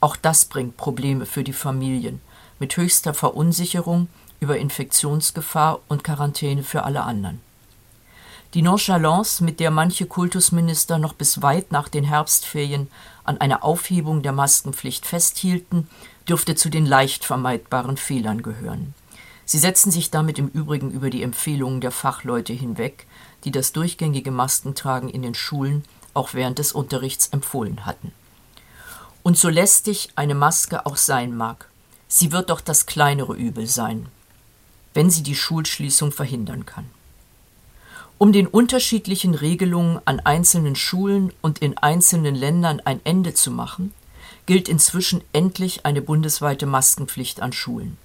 Auch 0.00 0.16
das 0.16 0.46
bringt 0.46 0.76
Probleme 0.76 1.26
für 1.26 1.44
die 1.44 1.52
Familien, 1.52 2.20
mit 2.58 2.76
höchster 2.76 3.14
Verunsicherung 3.14 4.08
über 4.40 4.58
Infektionsgefahr 4.58 5.80
und 5.88 6.04
Quarantäne 6.04 6.62
für 6.62 6.84
alle 6.84 7.02
anderen. 7.02 7.40
Die 8.54 8.62
Nonchalance, 8.62 9.42
mit 9.42 9.60
der 9.60 9.70
manche 9.70 10.04
Kultusminister 10.04 10.98
noch 10.98 11.14
bis 11.14 11.40
weit 11.40 11.72
nach 11.72 11.88
den 11.88 12.04
Herbstferien 12.04 12.88
an 13.24 13.38
einer 13.38 13.64
Aufhebung 13.64 14.22
der 14.22 14.32
Maskenpflicht 14.32 15.06
festhielten, 15.06 15.88
dürfte 16.28 16.54
zu 16.54 16.68
den 16.68 16.84
leicht 16.84 17.24
vermeidbaren 17.24 17.96
Fehlern 17.96 18.42
gehören. 18.42 18.94
Sie 19.52 19.58
setzen 19.58 19.90
sich 19.90 20.10
damit 20.10 20.38
im 20.38 20.48
Übrigen 20.48 20.90
über 20.90 21.10
die 21.10 21.22
Empfehlungen 21.22 21.82
der 21.82 21.90
Fachleute 21.90 22.54
hinweg, 22.54 23.06
die 23.44 23.50
das 23.50 23.74
durchgängige 23.74 24.30
Maskentragen 24.30 25.10
in 25.10 25.20
den 25.20 25.34
Schulen 25.34 25.84
auch 26.14 26.32
während 26.32 26.58
des 26.58 26.72
Unterrichts 26.72 27.28
empfohlen 27.32 27.84
hatten. 27.84 28.12
Und 29.22 29.36
so 29.36 29.50
lästig 29.50 30.08
eine 30.16 30.34
Maske 30.34 30.86
auch 30.86 30.96
sein 30.96 31.36
mag, 31.36 31.68
sie 32.08 32.32
wird 32.32 32.48
doch 32.48 32.62
das 32.62 32.86
kleinere 32.86 33.36
Übel 33.36 33.66
sein, 33.66 34.06
wenn 34.94 35.10
sie 35.10 35.22
die 35.22 35.36
Schulschließung 35.36 36.12
verhindern 36.12 36.64
kann. 36.64 36.86
Um 38.16 38.32
den 38.32 38.46
unterschiedlichen 38.46 39.34
Regelungen 39.34 40.00
an 40.06 40.20
einzelnen 40.20 40.76
Schulen 40.76 41.30
und 41.42 41.58
in 41.58 41.76
einzelnen 41.76 42.34
Ländern 42.34 42.80
ein 42.86 43.02
Ende 43.04 43.34
zu 43.34 43.50
machen, 43.50 43.92
gilt 44.46 44.70
inzwischen 44.70 45.22
endlich 45.34 45.84
eine 45.84 46.00
bundesweite 46.00 46.64
Maskenpflicht 46.64 47.42
an 47.42 47.52
Schulen. 47.52 47.98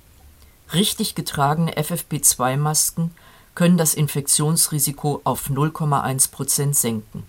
Richtig 0.74 1.15
getragene 1.15 1.77
FFP2-Masken 1.77 3.12
können 3.55 3.77
das 3.77 3.93
Infektionsrisiko 3.93 5.21
auf 5.24 5.50
0,1 5.50 6.31
Prozent 6.31 6.75
senken. 6.75 7.24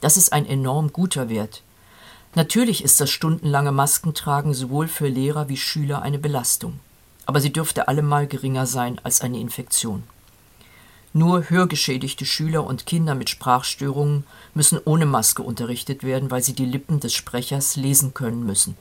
Das 0.00 0.16
ist 0.16 0.32
ein 0.32 0.46
enorm 0.46 0.92
guter 0.92 1.28
Wert. 1.28 1.62
Natürlich 2.34 2.84
ist 2.84 3.00
das 3.00 3.10
stundenlange 3.10 3.72
Maskentragen 3.72 4.52
sowohl 4.52 4.88
für 4.88 5.08
Lehrer 5.08 5.48
wie 5.48 5.56
Schüler 5.56 6.02
eine 6.02 6.18
Belastung, 6.18 6.80
aber 7.24 7.40
sie 7.40 7.52
dürfte 7.52 7.88
allemal 7.88 8.26
geringer 8.26 8.66
sein 8.66 9.00
als 9.02 9.20
eine 9.20 9.38
Infektion. 9.38 10.02
Nur 11.14 11.50
hörgeschädigte 11.50 12.24
Schüler 12.24 12.64
und 12.64 12.86
Kinder 12.86 13.14
mit 13.14 13.28
Sprachstörungen 13.28 14.24
müssen 14.54 14.80
ohne 14.84 15.04
Maske 15.04 15.42
unterrichtet 15.42 16.04
werden, 16.04 16.30
weil 16.30 16.42
sie 16.42 16.54
die 16.54 16.64
Lippen 16.64 17.00
des 17.00 17.12
Sprechers 17.12 17.76
lesen 17.76 18.14
können 18.14 18.44
müssen. 18.44 18.76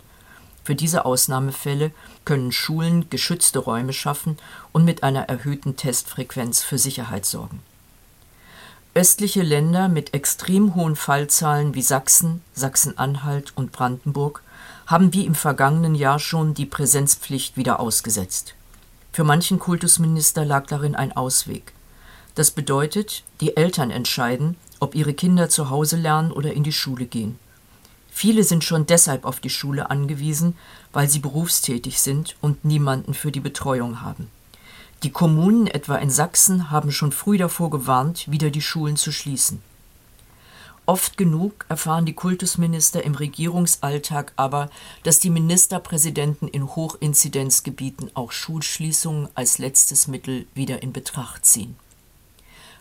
Für 0.63 0.75
diese 0.75 1.05
Ausnahmefälle 1.05 1.91
können 2.23 2.51
Schulen 2.51 3.09
geschützte 3.09 3.59
Räume 3.59 3.93
schaffen 3.93 4.37
und 4.71 4.85
mit 4.85 5.03
einer 5.03 5.23
erhöhten 5.23 5.75
Testfrequenz 5.75 6.63
für 6.63 6.77
Sicherheit 6.77 7.25
sorgen. 7.25 7.61
Östliche 8.93 9.41
Länder 9.41 9.87
mit 9.87 10.13
extrem 10.13 10.75
hohen 10.75 10.97
Fallzahlen 10.97 11.73
wie 11.73 11.81
Sachsen, 11.81 12.41
Sachsen-Anhalt 12.53 13.53
und 13.55 13.71
Brandenburg 13.71 14.43
haben 14.85 15.13
wie 15.13 15.25
im 15.25 15.33
vergangenen 15.35 15.95
Jahr 15.95 16.19
schon 16.19 16.53
die 16.53 16.65
Präsenzpflicht 16.65 17.55
wieder 17.55 17.79
ausgesetzt. 17.79 18.53
Für 19.13 19.23
manchen 19.23 19.59
Kultusminister 19.59 20.43
lag 20.43 20.67
darin 20.67 20.95
ein 20.95 21.15
Ausweg. 21.15 21.73
Das 22.35 22.51
bedeutet, 22.51 23.23
die 23.39 23.55
Eltern 23.55 23.91
entscheiden, 23.91 24.57
ob 24.79 24.95
ihre 24.95 25.13
Kinder 25.13 25.49
zu 25.49 25.69
Hause 25.69 25.95
lernen 25.95 26.31
oder 26.31 26.53
in 26.53 26.63
die 26.63 26.73
Schule 26.73 27.05
gehen. 27.05 27.39
Viele 28.21 28.43
sind 28.43 28.63
schon 28.63 28.85
deshalb 28.85 29.25
auf 29.25 29.39
die 29.39 29.49
Schule 29.49 29.89
angewiesen, 29.89 30.55
weil 30.93 31.09
sie 31.09 31.17
berufstätig 31.17 31.99
sind 31.99 32.35
und 32.39 32.63
niemanden 32.63 33.15
für 33.15 33.31
die 33.31 33.39
Betreuung 33.39 34.01
haben. 34.01 34.29
Die 35.01 35.09
Kommunen, 35.09 35.65
etwa 35.65 35.95
in 35.95 36.11
Sachsen, 36.11 36.69
haben 36.69 36.91
schon 36.91 37.11
früh 37.11 37.39
davor 37.39 37.71
gewarnt, 37.71 38.29
wieder 38.31 38.51
die 38.51 38.61
Schulen 38.61 38.95
zu 38.95 39.11
schließen. 39.11 39.63
Oft 40.85 41.17
genug 41.17 41.65
erfahren 41.67 42.05
die 42.05 42.13
Kultusminister 42.13 43.03
im 43.03 43.15
Regierungsalltag 43.15 44.33
aber, 44.35 44.69
dass 45.01 45.17
die 45.17 45.31
Ministerpräsidenten 45.31 46.47
in 46.47 46.75
Hochinzidenzgebieten 46.75 48.11
auch 48.13 48.33
Schulschließungen 48.33 49.29
als 49.33 49.57
letztes 49.57 50.07
Mittel 50.07 50.45
wieder 50.53 50.83
in 50.83 50.93
Betracht 50.93 51.43
ziehen. 51.43 51.75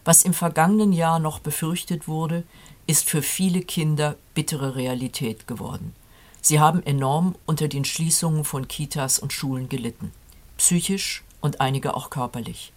Was 0.04 0.22
im 0.22 0.34
vergangenen 0.34 0.92
Jahr 0.92 1.18
noch 1.18 1.40
befürchtet 1.40 2.08
wurde, 2.08 2.44
ist 2.90 3.08
für 3.08 3.22
viele 3.22 3.62
Kinder 3.62 4.16
bittere 4.34 4.74
Realität 4.74 5.46
geworden. 5.46 5.94
Sie 6.42 6.58
haben 6.58 6.82
enorm 6.82 7.36
unter 7.46 7.68
den 7.68 7.84
Schließungen 7.84 8.44
von 8.44 8.66
Kitas 8.66 9.20
und 9.20 9.32
Schulen 9.32 9.68
gelitten, 9.68 10.10
psychisch 10.58 11.22
und 11.40 11.60
einige 11.60 11.94
auch 11.94 12.10
körperlich. 12.10 12.72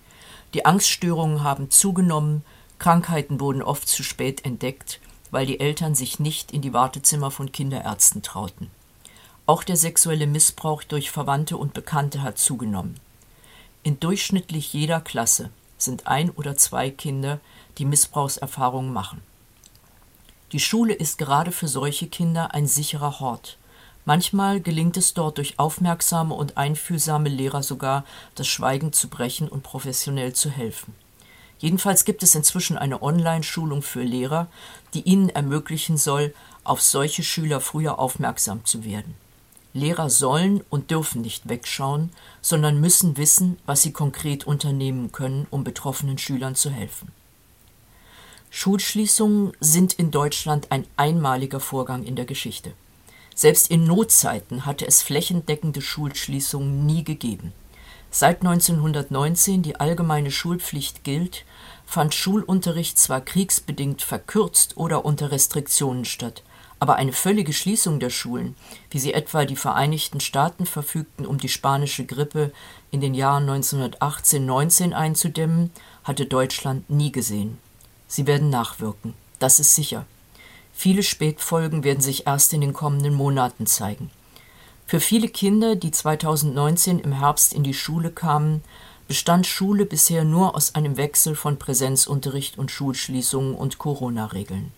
Die 0.53 0.65
Angststörungen 0.67 1.41
haben 1.41 1.71
zugenommen, 1.71 2.43
Krankheiten 2.77 3.39
wurden 3.39 3.63
oft 3.63 3.87
zu 3.87 4.03
spät 4.03 4.45
entdeckt, 4.45 4.99
weil 5.31 5.47
die 5.47 5.59
Eltern 5.59 5.95
sich 5.95 6.19
nicht 6.19 6.51
in 6.51 6.61
die 6.61 6.73
Wartezimmer 6.73 7.31
von 7.31 7.51
Kinderärzten 7.51 8.21
trauten. 8.21 8.69
Auch 9.47 9.63
der 9.63 9.77
sexuelle 9.77 10.27
Missbrauch 10.27 10.83
durch 10.83 11.09
Verwandte 11.09 11.57
und 11.57 11.73
Bekannte 11.73 12.21
hat 12.21 12.37
zugenommen. 12.37 12.99
In 13.81 13.99
durchschnittlich 13.99 14.73
jeder 14.73 15.01
Klasse 15.01 15.49
sind 15.79 16.05
ein 16.05 16.29
oder 16.29 16.55
zwei 16.55 16.91
Kinder, 16.91 17.39
die 17.79 17.85
Missbrauchserfahrungen 17.85 18.93
machen. 18.93 19.23
Die 20.53 20.59
Schule 20.59 20.93
ist 20.93 21.17
gerade 21.17 21.51
für 21.51 21.67
solche 21.67 22.05
Kinder 22.05 22.53
ein 22.53 22.67
sicherer 22.67 23.19
Hort. 23.19 23.57
Manchmal 24.05 24.61
gelingt 24.61 24.97
es 24.97 25.15
dort 25.15 25.39
durch 25.39 25.57
aufmerksame 25.57 26.35
und 26.35 26.57
einfühlsame 26.57 27.27
Lehrer 27.27 27.63
sogar, 27.63 28.05
das 28.35 28.47
Schweigen 28.47 28.93
zu 28.93 29.07
brechen 29.07 29.49
und 29.49 29.63
professionell 29.63 30.33
zu 30.33 30.51
helfen. 30.51 30.93
Jedenfalls 31.57 32.05
gibt 32.05 32.21
es 32.21 32.35
inzwischen 32.35 32.77
eine 32.77 33.01
Online-Schulung 33.01 33.81
für 33.81 34.03
Lehrer, 34.03 34.45
die 34.93 35.01
ihnen 35.01 35.29
ermöglichen 35.29 35.97
soll, 35.97 36.35
auf 36.63 36.83
solche 36.83 37.23
Schüler 37.23 37.59
früher 37.59 37.97
aufmerksam 37.97 38.63
zu 38.63 38.85
werden. 38.85 39.15
Lehrer 39.73 40.11
sollen 40.11 40.63
und 40.69 40.91
dürfen 40.91 41.23
nicht 41.23 41.49
wegschauen, 41.49 42.11
sondern 42.41 42.79
müssen 42.79 43.17
wissen, 43.17 43.57
was 43.65 43.81
sie 43.81 43.91
konkret 43.91 44.45
unternehmen 44.45 45.11
können, 45.11 45.47
um 45.49 45.63
betroffenen 45.63 46.19
Schülern 46.19 46.53
zu 46.53 46.69
helfen. 46.69 47.11
Schulschließungen 48.55 49.53
sind 49.61 49.93
in 49.93 50.11
Deutschland 50.11 50.67
ein 50.69 50.85
einmaliger 50.95 51.59
Vorgang 51.59 52.03
in 52.03 52.15
der 52.15 52.25
Geschichte. 52.25 52.73
Selbst 53.33 53.71
in 53.71 53.83
Notzeiten 53.85 54.67
hatte 54.67 54.85
es 54.85 55.01
flächendeckende 55.01 55.81
Schulschließungen 55.81 56.85
nie 56.85 57.03
gegeben. 57.03 57.51
Seit 58.11 58.41
1919 58.41 59.63
die 59.63 59.79
allgemeine 59.79 60.29
Schulpflicht 60.29 61.03
gilt, 61.03 61.45
fand 61.87 62.13
Schulunterricht 62.13 62.99
zwar 62.99 63.21
kriegsbedingt 63.21 64.03
verkürzt 64.03 64.77
oder 64.77 65.03
unter 65.03 65.31
Restriktionen 65.31 66.05
statt, 66.05 66.43
aber 66.79 66.97
eine 66.97 67.11
völlige 67.11 67.53
Schließung 67.53 67.99
der 67.99 68.11
Schulen, 68.11 68.55
wie 68.91 68.99
sie 68.99 69.15
etwa 69.15 69.45
die 69.45 69.55
Vereinigten 69.55 70.19
Staaten 70.19 70.67
verfügten, 70.67 71.25
um 71.25 71.39
die 71.39 71.49
spanische 71.49 72.05
Grippe 72.05 72.53
in 72.91 73.01
den 73.01 73.15
Jahren 73.15 73.49
1918-19 73.49 74.91
einzudämmen, 74.91 75.71
hatte 76.03 76.27
Deutschland 76.27 76.87
nie 76.87 77.11
gesehen. 77.11 77.57
Sie 78.13 78.27
werden 78.27 78.51
nachwirken, 78.51 79.15
das 79.39 79.59
ist 79.59 79.73
sicher. 79.73 80.05
Viele 80.71 81.01
Spätfolgen 81.01 81.83
werden 81.83 81.99
sich 81.99 82.27
erst 82.27 82.53
in 82.53 82.61
den 82.61 82.71
kommenden 82.71 83.15
Monaten 83.15 83.65
zeigen. 83.65 84.11
Für 84.85 84.99
viele 84.99 85.27
Kinder, 85.27 85.75
die 85.75 85.89
2019 85.89 86.99
im 86.99 87.13
Herbst 87.13 87.55
in 87.55 87.63
die 87.63 87.73
Schule 87.73 88.11
kamen, 88.11 88.63
bestand 89.07 89.47
Schule 89.47 89.87
bisher 89.87 90.25
nur 90.25 90.53
aus 90.53 90.75
einem 90.75 90.95
Wechsel 90.95 91.35
von 91.35 91.57
Präsenzunterricht 91.57 92.59
und 92.59 92.69
Schulschließungen 92.69 93.55
und 93.55 93.79
Corona-Regeln. 93.79 94.71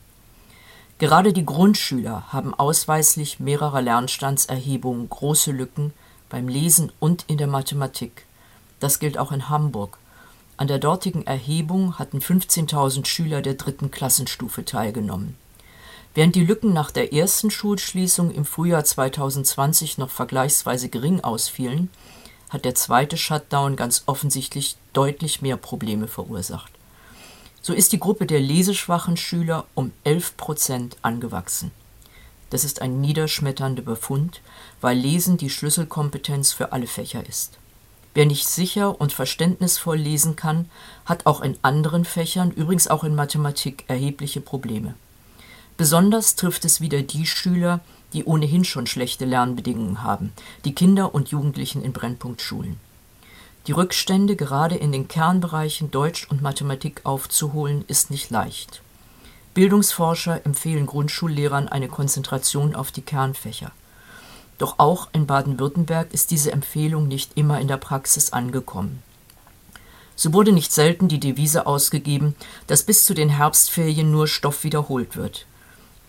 Gerade 0.97 1.33
die 1.33 1.45
Grundschüler 1.45 2.31
haben 2.31 2.53
ausweislich 2.53 3.41
mehrerer 3.41 3.81
Lernstandserhebungen 3.81 5.09
große 5.09 5.51
Lücken 5.51 5.91
beim 6.29 6.47
Lesen 6.47 6.89
und 7.01 7.25
in 7.27 7.37
der 7.37 7.47
Mathematik. 7.47 8.27
Das 8.79 8.99
gilt 8.99 9.17
auch 9.17 9.33
in 9.33 9.49
Hamburg. 9.49 9.97
An 10.57 10.67
der 10.67 10.79
dortigen 10.79 11.27
Erhebung 11.27 11.99
hatten 11.99 12.19
15.000 12.19 13.05
Schüler 13.05 13.41
der 13.41 13.55
dritten 13.55 13.91
Klassenstufe 13.91 14.63
teilgenommen. 14.63 15.35
Während 16.13 16.35
die 16.35 16.45
Lücken 16.45 16.71
nach 16.71 16.91
der 16.91 17.11
ersten 17.11 17.51
Schulschließung 17.51 18.31
im 18.31 18.45
Frühjahr 18.45 18.85
2020 18.85 19.97
noch 19.97 20.09
vergleichsweise 20.09 20.87
gering 20.87 21.19
ausfielen, 21.19 21.89
hat 22.49 22.63
der 22.63 22.73
zweite 22.73 23.17
Shutdown 23.17 23.75
ganz 23.75 24.03
offensichtlich 24.05 24.77
deutlich 24.93 25.41
mehr 25.41 25.57
Probleme 25.57 26.07
verursacht. 26.07 26.71
So 27.61 27.73
ist 27.73 27.91
die 27.91 27.99
Gruppe 27.99 28.25
der 28.25 28.39
leseschwachen 28.39 29.17
Schüler 29.17 29.65
um 29.73 29.91
11 30.05 30.37
Prozent 30.37 30.97
angewachsen. 31.01 31.71
Das 32.49 32.63
ist 32.63 32.81
ein 32.81 33.01
niederschmetternder 33.01 33.81
Befund, 33.81 34.39
weil 34.79 34.97
Lesen 34.97 35.35
die 35.35 35.49
Schlüsselkompetenz 35.49 36.53
für 36.53 36.71
alle 36.71 36.87
Fächer 36.87 37.27
ist. 37.27 37.57
Wer 38.15 38.25
nicht 38.25 38.47
sicher 38.47 38.99
und 38.99 39.11
verständnisvoll 39.11 39.97
lesen 39.97 40.37
kann, 40.37 40.69
hat 41.03 41.25
auch 41.25 41.41
in 41.41 41.57
anderen 41.61 42.05
Fächern, 42.05 42.49
übrigens 42.49 42.87
auch 42.87 43.03
in 43.03 43.13
Mathematik, 43.13 43.83
erhebliche 43.87 44.39
Probleme. 44.39 44.95
Besonders 45.75 46.37
trifft 46.37 46.63
es 46.63 46.79
wieder 46.79 47.01
die 47.01 47.25
Schüler, 47.25 47.81
die 48.13 48.23
ohnehin 48.23 48.63
schon 48.63 48.87
schlechte 48.87 49.25
Lernbedingungen 49.25 50.01
haben, 50.01 50.31
die 50.63 50.73
Kinder 50.73 51.13
und 51.13 51.27
Jugendlichen 51.27 51.83
in 51.83 51.91
Brennpunktschulen. 51.91 52.79
Die 53.67 53.73
Rückstände 53.73 54.37
gerade 54.37 54.75
in 54.75 54.93
den 54.93 55.09
Kernbereichen 55.09 55.91
Deutsch 55.91 56.25
und 56.29 56.41
Mathematik 56.41 57.01
aufzuholen, 57.03 57.83
ist 57.89 58.11
nicht 58.11 58.29
leicht. 58.29 58.81
Bildungsforscher 59.53 60.45
empfehlen 60.45 60.85
Grundschullehrern 60.85 61.67
eine 61.67 61.89
Konzentration 61.89 62.75
auf 62.75 62.93
die 62.93 63.01
Kernfächer. 63.01 63.71
Doch 64.57 64.79
auch 64.79 65.09
in 65.11 65.25
Baden-Württemberg 65.25 66.13
ist 66.13 66.31
diese 66.31 66.51
Empfehlung 66.51 67.07
nicht 67.07 67.31
immer 67.35 67.59
in 67.59 67.67
der 67.67 67.77
Praxis 67.77 68.31
angekommen. 68.31 69.03
So 70.15 70.31
wurde 70.31 70.53
nicht 70.53 70.71
selten 70.71 71.09
die 71.09 71.19
Devise 71.19 71.67
ausgegeben, 71.67 72.35
dass 72.67 72.83
bis 72.83 73.03
zu 73.03 73.13
den 73.13 73.29
Herbstferien 73.29 74.09
nur 74.11 74.27
Stoff 74.27 74.63
wiederholt 74.63 75.17
wird. 75.17 75.45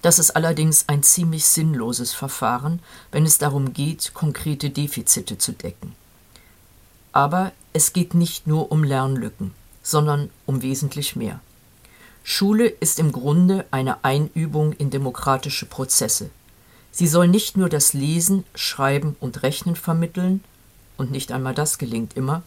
Das 0.03 0.21
ist 0.21 0.31
allerdings 0.31 0.89
ein 0.89 1.03
ziemlich 1.03 1.45
sinnloses 1.47 2.13
Verfahren, 2.13 2.81
wenn 3.11 3.27
es 3.27 3.39
darum 3.39 3.73
geht, 3.73 4.15
konkrete 4.15 4.71
Defizite 4.71 5.39
zu 5.39 5.53
decken. 5.53 5.97
Aber 7.11 7.51
es 7.73 7.93
geht 7.93 8.15
nicht 8.15 8.47
nur 8.47 8.71
um 8.71 8.85
Lernlücken, 8.85 9.53
sondern 9.83 10.31
um 10.45 10.63
wesentlich 10.63 11.17
mehr. 11.17 11.41
Schule 12.23 12.67
ist 12.67 13.01
im 13.01 13.11
Grunde 13.11 13.65
eine 13.71 14.05
Einübung 14.05 14.73
in 14.73 14.91
demokratische 14.91 15.67
Prozesse. 15.67 16.31
Sie 16.97 17.07
soll 17.07 17.29
nicht 17.29 17.59
nur 17.59 17.69
das 17.69 17.93
Lesen, 17.93 18.45
Schreiben 18.55 19.17
und 19.21 19.43
Rechnen 19.43 19.77
vermitteln, 19.77 20.43
und 20.97 21.11
nicht 21.11 21.31
einmal 21.31 21.53
das 21.53 21.77
gelingt 21.77 22.17
immer, 22.17 22.43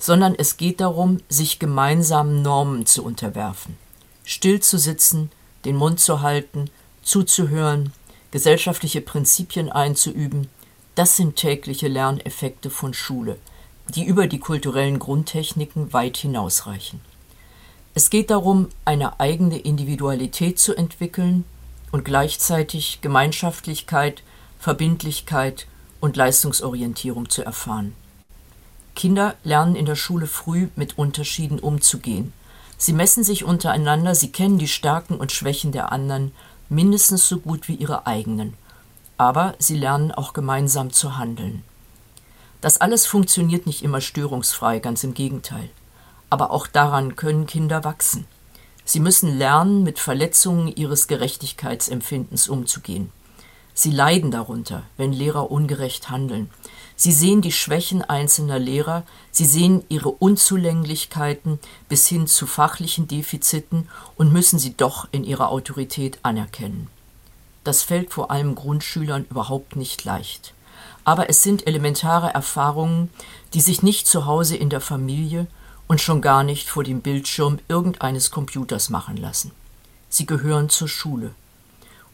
sondern 0.00 0.34
es 0.34 0.56
geht 0.56 0.80
darum, 0.80 1.20
sich 1.28 1.60
gemeinsamen 1.60 2.42
Normen 2.42 2.86
zu 2.86 3.04
unterwerfen, 3.04 3.76
still 4.24 4.58
zu 4.58 4.78
sitzen, 4.78 5.30
den 5.64 5.76
Mund 5.76 6.00
zu 6.00 6.22
halten 6.22 6.70
zuzuhören, 7.04 7.92
gesellschaftliche 8.32 9.00
Prinzipien 9.00 9.70
einzuüben, 9.70 10.48
das 10.96 11.14
sind 11.14 11.36
tägliche 11.36 11.86
Lerneffekte 11.86 12.70
von 12.70 12.94
Schule, 12.94 13.38
die 13.94 14.04
über 14.04 14.26
die 14.26 14.40
kulturellen 14.40 14.98
Grundtechniken 14.98 15.92
weit 15.92 16.16
hinausreichen. 16.16 17.00
Es 17.94 18.10
geht 18.10 18.30
darum, 18.30 18.70
eine 18.84 19.20
eigene 19.20 19.56
Individualität 19.56 20.58
zu 20.58 20.74
entwickeln 20.74 21.44
und 21.94 22.04
gleichzeitig 22.04 23.02
Gemeinschaftlichkeit, 23.02 24.24
Verbindlichkeit 24.58 25.68
und 26.00 26.16
Leistungsorientierung 26.16 27.28
zu 27.30 27.44
erfahren. 27.44 27.94
Kinder 28.96 29.36
lernen 29.44 29.76
in 29.76 29.86
der 29.86 29.94
Schule 29.94 30.26
früh 30.26 30.66
mit 30.74 30.98
Unterschieden 30.98 31.60
umzugehen. 31.60 32.32
Sie 32.78 32.92
messen 32.92 33.22
sich 33.22 33.44
untereinander, 33.44 34.16
sie 34.16 34.32
kennen 34.32 34.58
die 34.58 34.66
Stärken 34.66 35.18
und 35.18 35.30
Schwächen 35.30 35.70
der 35.70 35.92
anderen 35.92 36.32
mindestens 36.68 37.28
so 37.28 37.38
gut 37.38 37.68
wie 37.68 37.76
ihre 37.76 38.08
eigenen. 38.08 38.54
Aber 39.16 39.54
sie 39.60 39.76
lernen 39.78 40.10
auch 40.10 40.32
gemeinsam 40.32 40.92
zu 40.92 41.16
handeln. 41.16 41.62
Das 42.60 42.80
alles 42.80 43.06
funktioniert 43.06 43.66
nicht 43.66 43.84
immer 43.84 44.00
störungsfrei, 44.00 44.80
ganz 44.80 45.04
im 45.04 45.14
Gegenteil. 45.14 45.70
Aber 46.28 46.50
auch 46.50 46.66
daran 46.66 47.14
können 47.14 47.46
Kinder 47.46 47.84
wachsen. 47.84 48.26
Sie 48.84 49.00
müssen 49.00 49.38
lernen, 49.38 49.82
mit 49.82 49.98
Verletzungen 49.98 50.68
ihres 50.68 51.08
Gerechtigkeitsempfindens 51.08 52.48
umzugehen. 52.48 53.10
Sie 53.72 53.90
leiden 53.90 54.30
darunter, 54.30 54.84
wenn 54.96 55.12
Lehrer 55.12 55.50
ungerecht 55.50 56.10
handeln. 56.10 56.48
Sie 56.94 57.10
sehen 57.10 57.42
die 57.42 57.50
Schwächen 57.50 58.02
einzelner 58.02 58.60
Lehrer, 58.60 59.02
sie 59.32 59.46
sehen 59.46 59.82
ihre 59.88 60.10
Unzulänglichkeiten 60.10 61.58
bis 61.88 62.06
hin 62.06 62.28
zu 62.28 62.46
fachlichen 62.46 63.08
Defiziten 63.08 63.88
und 64.16 64.32
müssen 64.32 64.60
sie 64.60 64.76
doch 64.76 65.08
in 65.10 65.24
ihrer 65.24 65.48
Autorität 65.48 66.18
anerkennen. 66.22 66.88
Das 67.64 67.82
fällt 67.82 68.12
vor 68.12 68.30
allem 68.30 68.54
Grundschülern 68.54 69.26
überhaupt 69.28 69.74
nicht 69.74 70.04
leicht. 70.04 70.54
Aber 71.04 71.28
es 71.28 71.42
sind 71.42 71.66
elementare 71.66 72.32
Erfahrungen, 72.32 73.10
die 73.54 73.60
sich 73.60 73.82
nicht 73.82 74.06
zu 74.06 74.26
Hause 74.26 74.56
in 74.56 74.70
der 74.70 74.80
Familie 74.80 75.48
und 75.86 76.00
schon 76.00 76.20
gar 76.22 76.44
nicht 76.44 76.68
vor 76.68 76.84
dem 76.84 77.00
Bildschirm 77.00 77.58
irgendeines 77.68 78.30
Computers 78.30 78.90
machen 78.90 79.16
lassen. 79.16 79.52
Sie 80.08 80.26
gehören 80.26 80.68
zur 80.68 80.88
Schule. 80.88 81.34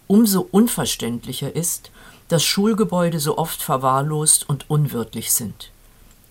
Umso 0.07 0.41
unverständlicher 0.51 1.55
ist, 1.55 1.91
dass 2.29 2.45
Schulgebäude 2.45 3.21
so 3.21 3.39
oft 3.39 3.63
verwahrlost 3.63 4.49
und 4.49 4.71
unwirtlich 4.71 5.33
sind. 5.33 5.71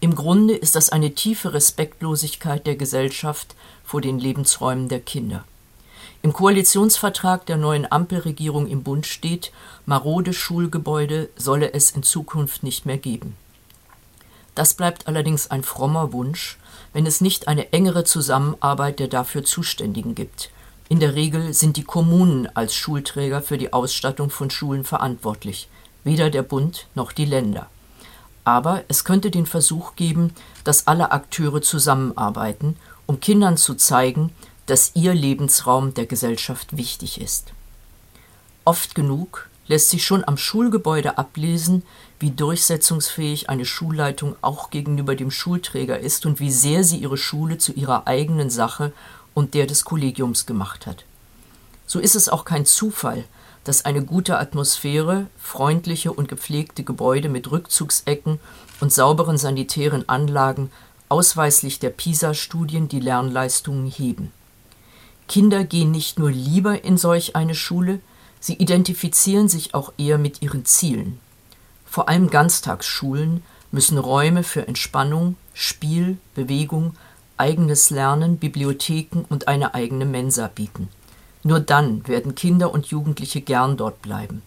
Im 0.02 0.16
Grunde 0.16 0.56
ist 0.56 0.76
das 0.76 0.90
eine 0.90 1.14
tiefe 1.14 1.54
Respektlosigkeit 1.54 2.66
der 2.66 2.78
Gesellschaft 2.78 3.56
vor 3.84 4.00
den 4.00 4.18
Lebensräumen 4.18 4.88
der 4.88 5.02
Kinder. 5.02 5.44
Im 6.22 6.34
Koalitionsvertrag 6.34 7.46
der 7.46 7.58
neuen 7.58 7.90
Ampelregierung 7.90 8.68
im 8.68 8.84
Bund 8.84 9.06
steht, 9.06 9.52
marode 9.86 10.34
Schulgebäude 10.34 11.30
solle 11.36 11.74
es 11.74 11.92
in 11.92 12.04
Zukunft 12.04 12.64
nicht 12.64 12.86
mehr 12.86 12.98
geben. 12.98 13.36
Das 14.56 14.74
bleibt 14.74 15.08
allerdings 15.08 15.52
ein 15.52 15.64
frommer 15.64 16.12
Wunsch, 16.12 16.58
wenn 16.94 17.06
es 17.06 17.22
nicht 17.22 17.48
eine 17.48 17.72
engere 17.74 18.04
Zusammenarbeit 18.04 19.00
der 19.00 19.08
dafür 19.08 19.44
Zuständigen 19.44 20.16
gibt. 20.16 20.50
In 20.90 21.00
der 21.00 21.16
Regel 21.16 21.54
sind 21.54 21.78
die 21.78 21.84
Kommunen 21.84 22.48
als 22.56 22.74
Schulträger 22.74 23.42
für 23.42 23.58
die 23.58 23.74
Ausstattung 23.74 24.30
von 24.30 24.50
Schulen 24.50 24.84
verantwortlich, 24.84 25.70
weder 26.04 26.30
der 26.30 26.42
Bund 26.42 26.88
noch 26.96 27.12
die 27.12 27.26
Länder. 27.26 27.68
Aber 28.44 28.84
es 28.88 29.04
könnte 29.04 29.30
den 29.30 29.46
Versuch 29.46 29.96
geben, 29.96 30.34
dass 30.64 30.88
alle 30.88 31.12
Akteure 31.12 31.62
zusammenarbeiten, 31.62 32.78
um 33.06 33.20
Kindern 33.20 33.58
zu 33.58 33.76
zeigen, 33.76 34.32
dass 34.66 34.92
ihr 34.96 35.14
Lebensraum 35.14 35.94
der 35.94 36.06
Gesellschaft 36.06 36.78
wichtig 36.78 37.22
ist. 37.22 37.54
Oft 38.66 38.96
genug 38.96 39.49
lässt 39.70 39.90
sich 39.92 40.04
schon 40.04 40.28
am 40.28 40.36
Schulgebäude 40.36 41.18
ablesen, 41.18 41.84
wie 42.20 42.32
durchsetzungsfähig 42.32 43.50
eine 43.50 43.66
Schulleitung 43.66 44.36
auch 44.42 44.72
gegenüber 44.72 45.16
dem 45.16 45.32
Schulträger 45.32 45.98
ist 46.00 46.26
und 46.26 46.42
wie 46.42 46.52
sehr 46.52 46.84
sie 46.84 46.98
ihre 46.98 47.18
Schule 47.18 47.58
zu 47.58 47.72
ihrer 47.72 48.08
eigenen 48.08 48.50
Sache 48.50 48.92
und 49.34 49.54
der 49.54 49.68
des 49.68 49.86
Kollegiums 49.86 50.46
gemacht 50.46 50.86
hat. 50.86 51.06
So 51.86 52.00
ist 52.00 52.16
es 52.16 52.28
auch 52.28 52.44
kein 52.44 52.66
Zufall, 52.66 53.24
dass 53.64 53.86
eine 53.86 54.04
gute 54.04 54.40
Atmosphäre, 54.40 55.28
freundliche 55.40 56.12
und 56.12 56.28
gepflegte 56.28 56.84
Gebäude 56.84 57.30
mit 57.30 57.52
Rückzugsecken 57.52 58.40
und 58.80 58.92
sauberen 58.92 59.38
sanitären 59.38 60.10
Anlagen 60.10 60.72
ausweislich 61.10 61.80
der 61.80 61.90
PISA-Studien 61.90 62.88
die 62.88 63.00
Lernleistungen 63.00 63.90
heben. 63.90 64.32
Kinder 65.28 65.64
gehen 65.64 65.92
nicht 65.92 66.18
nur 66.18 66.32
lieber 66.32 66.84
in 66.84 66.98
solch 66.98 67.36
eine 67.36 67.54
Schule, 67.54 68.00
sie 68.40 68.54
identifizieren 68.54 69.50
sich 69.50 69.74
auch 69.74 69.94
eher 69.98 70.18
mit 70.18 70.42
ihren 70.42 70.66
Zielen. 70.66 71.20
Vor 71.86 72.08
allem 72.10 72.30
Ganztagsschulen 72.30 73.44
müssen 73.72 73.98
Räume 73.98 74.44
für 74.44 74.68
Entspannung, 74.68 75.36
Spiel, 75.54 76.18
Bewegung, 76.36 76.96
eigenes 77.38 77.90
Lernen, 77.90 78.38
Bibliotheken 78.38 79.26
und 79.30 79.48
eine 79.48 79.74
eigene 79.74 80.06
Mensa 80.06 80.48
bieten. 80.48 80.90
Nur 81.44 81.60
dann 81.60 82.08
werden 82.08 82.36
Kinder 82.36 82.74
und 82.74 82.88
Jugendliche 82.88 83.42
gern 83.42 83.78
dort 83.78 84.02
bleiben. 84.02 84.42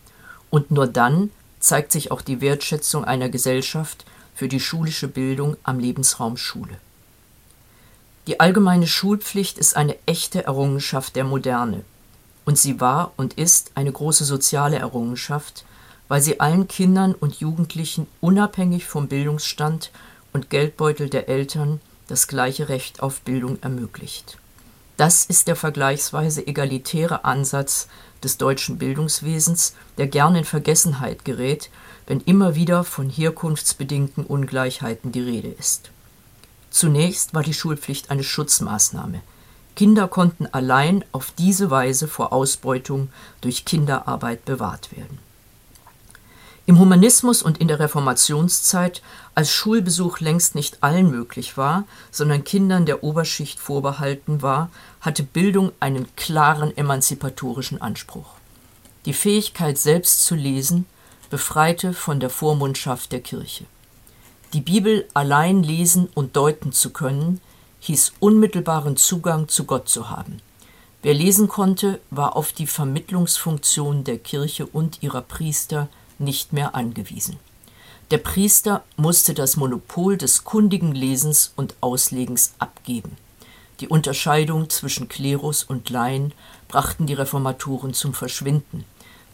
Und 0.51 0.71
nur 0.71 0.87
dann 0.87 1.31
zeigt 1.59 1.93
sich 1.93 2.11
auch 2.11 2.21
die 2.21 2.41
Wertschätzung 2.41 3.05
einer 3.05 3.29
Gesellschaft 3.29 4.05
für 4.35 4.49
die 4.49 4.61
schulische 4.61 5.09
Bildung 5.09 5.57
am 5.63 5.79
Lebensraum 5.79 6.37
Schule. 6.37 6.77
Die 8.27 8.41
allgemeine 8.41 8.87
Schulpflicht 8.87 9.59
ist 9.59 9.77
eine 9.77 9.97
echte 10.07 10.45
Errungenschaft 10.45 11.17
der 11.17 11.25
Moderne. 11.25 11.85
Und 12.45 12.59
sie 12.59 12.81
war 12.81 13.13
und 13.17 13.35
ist 13.35 13.73
eine 13.75 13.93
große 13.93 14.25
soziale 14.25 14.77
Errungenschaft, 14.77 15.65
weil 16.09 16.21
sie 16.21 16.41
allen 16.41 16.69
Kindern 16.69 17.15
und 17.15 17.37
Jugendlichen 17.37 18.07
unabhängig 18.21 18.87
vom 18.87 19.09
Bildungsstand 19.09 19.91
und 20.33 20.51
Geldbeutel 20.51 21.09
der 21.09 21.29
Eltern 21.29 21.81
das 22.09 22.27
gleiche 22.27 22.69
Recht 22.69 23.03
auf 23.03 23.21
Bildung 23.23 23.59
ermöglicht. 23.63 24.39
Das 24.97 25.25
ist 25.25 25.49
der 25.49 25.57
vergleichsweise 25.57 26.47
egalitäre 26.47 27.25
Ansatz 27.25 27.89
des 28.23 28.37
deutschen 28.39 28.79
Bildungswesens, 28.79 29.75
der 29.99 30.07
gern 30.07 30.37
in 30.37 30.45
Vergessenheit 30.45 31.25
gerät, 31.25 31.71
wenn 32.07 32.21
immer 32.21 32.55
wieder 32.55 32.85
von 32.85 33.09
herkunftsbedingten 33.09 34.25
Ungleichheiten 34.25 35.13
die 35.13 35.23
Rede 35.23 35.49
ist. 35.49 35.91
Zunächst 36.71 37.35
war 37.35 37.43
die 37.43 37.55
Schulpflicht 37.55 38.11
eine 38.11 38.25
Schutzmaßnahme. 38.25 39.21
Kinder 39.75 40.09
konnten 40.09 40.47
allein 40.47 41.05
auf 41.13 41.33
diese 41.37 41.71
Weise 41.71 42.09
vor 42.09 42.33
Ausbeutung 42.33 43.09
durch 43.41 43.65
Kinderarbeit 43.65 44.45
bewahrt 44.45 44.95
werden. 44.97 45.19
Im 46.65 46.79
Humanismus 46.79 47.43
und 47.43 47.59
in 47.59 47.67
der 47.67 47.81
Reformationszeit, 47.81 49.03
als 49.35 49.51
Schulbesuch 49.51 50.21
längst 50.21 50.55
nicht 50.55 50.83
allen 50.83 51.11
möglich 51.11 51.57
war, 51.57 51.85
sondern 52.13 52.45
Kindern 52.45 52.87
der 52.87 53.03
Oberschicht 53.03 53.59
vorbehalten 53.59 54.43
war, 54.43 54.71
hatte 55.01 55.25
Bildung 55.25 55.73
einen 55.81 56.15
klaren 56.15 56.77
emanzipatorischen 56.77 57.83
Anspruch. 57.83 58.35
Die 59.07 59.13
Fähigkeit, 59.13 59.77
selbst 59.77 60.25
zu 60.25 60.37
lesen, 60.37 60.87
befreite 61.31 61.95
von 61.95 62.21
der 62.21 62.31
Vormundschaft 62.31 63.11
der 63.11 63.21
Kirche. 63.21 63.65
Die 64.53 64.61
Bibel 64.61 65.09
allein 65.15 65.65
lesen 65.65 66.09
und 66.15 66.37
deuten 66.37 66.73
zu 66.73 66.91
können, 66.91 67.41
hieß 67.83 68.13
unmittelbaren 68.21 68.97
Zugang 68.97 69.49
zu 69.49 69.65
Gott 69.65 69.89
zu 69.89 70.09
haben. 70.09 70.41
Wer 71.03 71.15
lesen 71.15 71.49
konnte, 71.49 72.01
war 72.11 72.37
auf 72.37 72.53
die 72.53 72.69
Vermittlungsfunktion 72.69 74.05
der 74.05 74.19
Kirche 74.19 74.67
und 74.67 75.03
ihrer 75.03 75.21
Priester 75.21 75.89
nicht 76.21 76.53
mehr 76.53 76.77
angewiesen. 76.77 77.39
Der 78.13 78.19
Priester 78.19 78.85
musste 78.97 79.35
das 79.35 79.57
Monopol 79.57 80.17
des 80.17 80.45
kundigen 80.45 80.93
Lesens 80.93 81.53
und 81.57 81.75
Auslegens 81.81 82.55
abgeben. 82.61 83.17
Die 83.81 83.89
Unterscheidung 83.89 84.71
zwischen 84.71 85.09
Klerus 85.09 85.65
und 85.65 85.91
Laien 85.91 86.35
brachten 86.69 87.07
die 87.07 87.15
Reformatoren 87.15 87.95
zum 87.95 88.15
Verschwinden. 88.15 88.85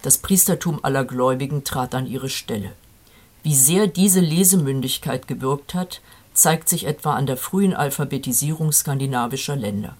Das 0.00 0.16
Priestertum 0.16 0.82
aller 0.82 1.04
Gläubigen 1.04 1.64
trat 1.64 1.94
an 1.94 2.06
ihre 2.06 2.30
Stelle. 2.30 2.72
Wie 3.42 3.54
sehr 3.54 3.88
diese 3.88 4.20
Lesemündigkeit 4.20 5.28
gewirkt 5.28 5.74
hat, 5.74 6.00
zeigt 6.38 6.68
sich 6.68 6.86
etwa 6.86 7.14
an 7.14 7.26
der 7.26 7.36
frühen 7.36 7.74
Alphabetisierung 7.74 8.70
skandinavischer 8.70 9.56
Länder. 9.56 9.96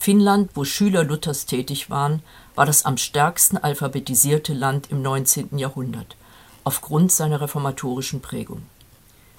Finnland, 0.00 0.50
wo 0.54 0.64
Schüler 0.64 1.04
Luthers 1.04 1.46
tätig 1.46 1.90
waren, 1.90 2.22
war 2.56 2.66
das 2.66 2.84
am 2.84 2.96
stärksten 2.96 3.56
alphabetisierte 3.56 4.52
Land 4.52 4.90
im 4.90 5.00
19. 5.00 5.58
Jahrhundert, 5.58 6.16
aufgrund 6.64 7.12
seiner 7.12 7.40
reformatorischen 7.40 8.20
Prägung. 8.20 8.62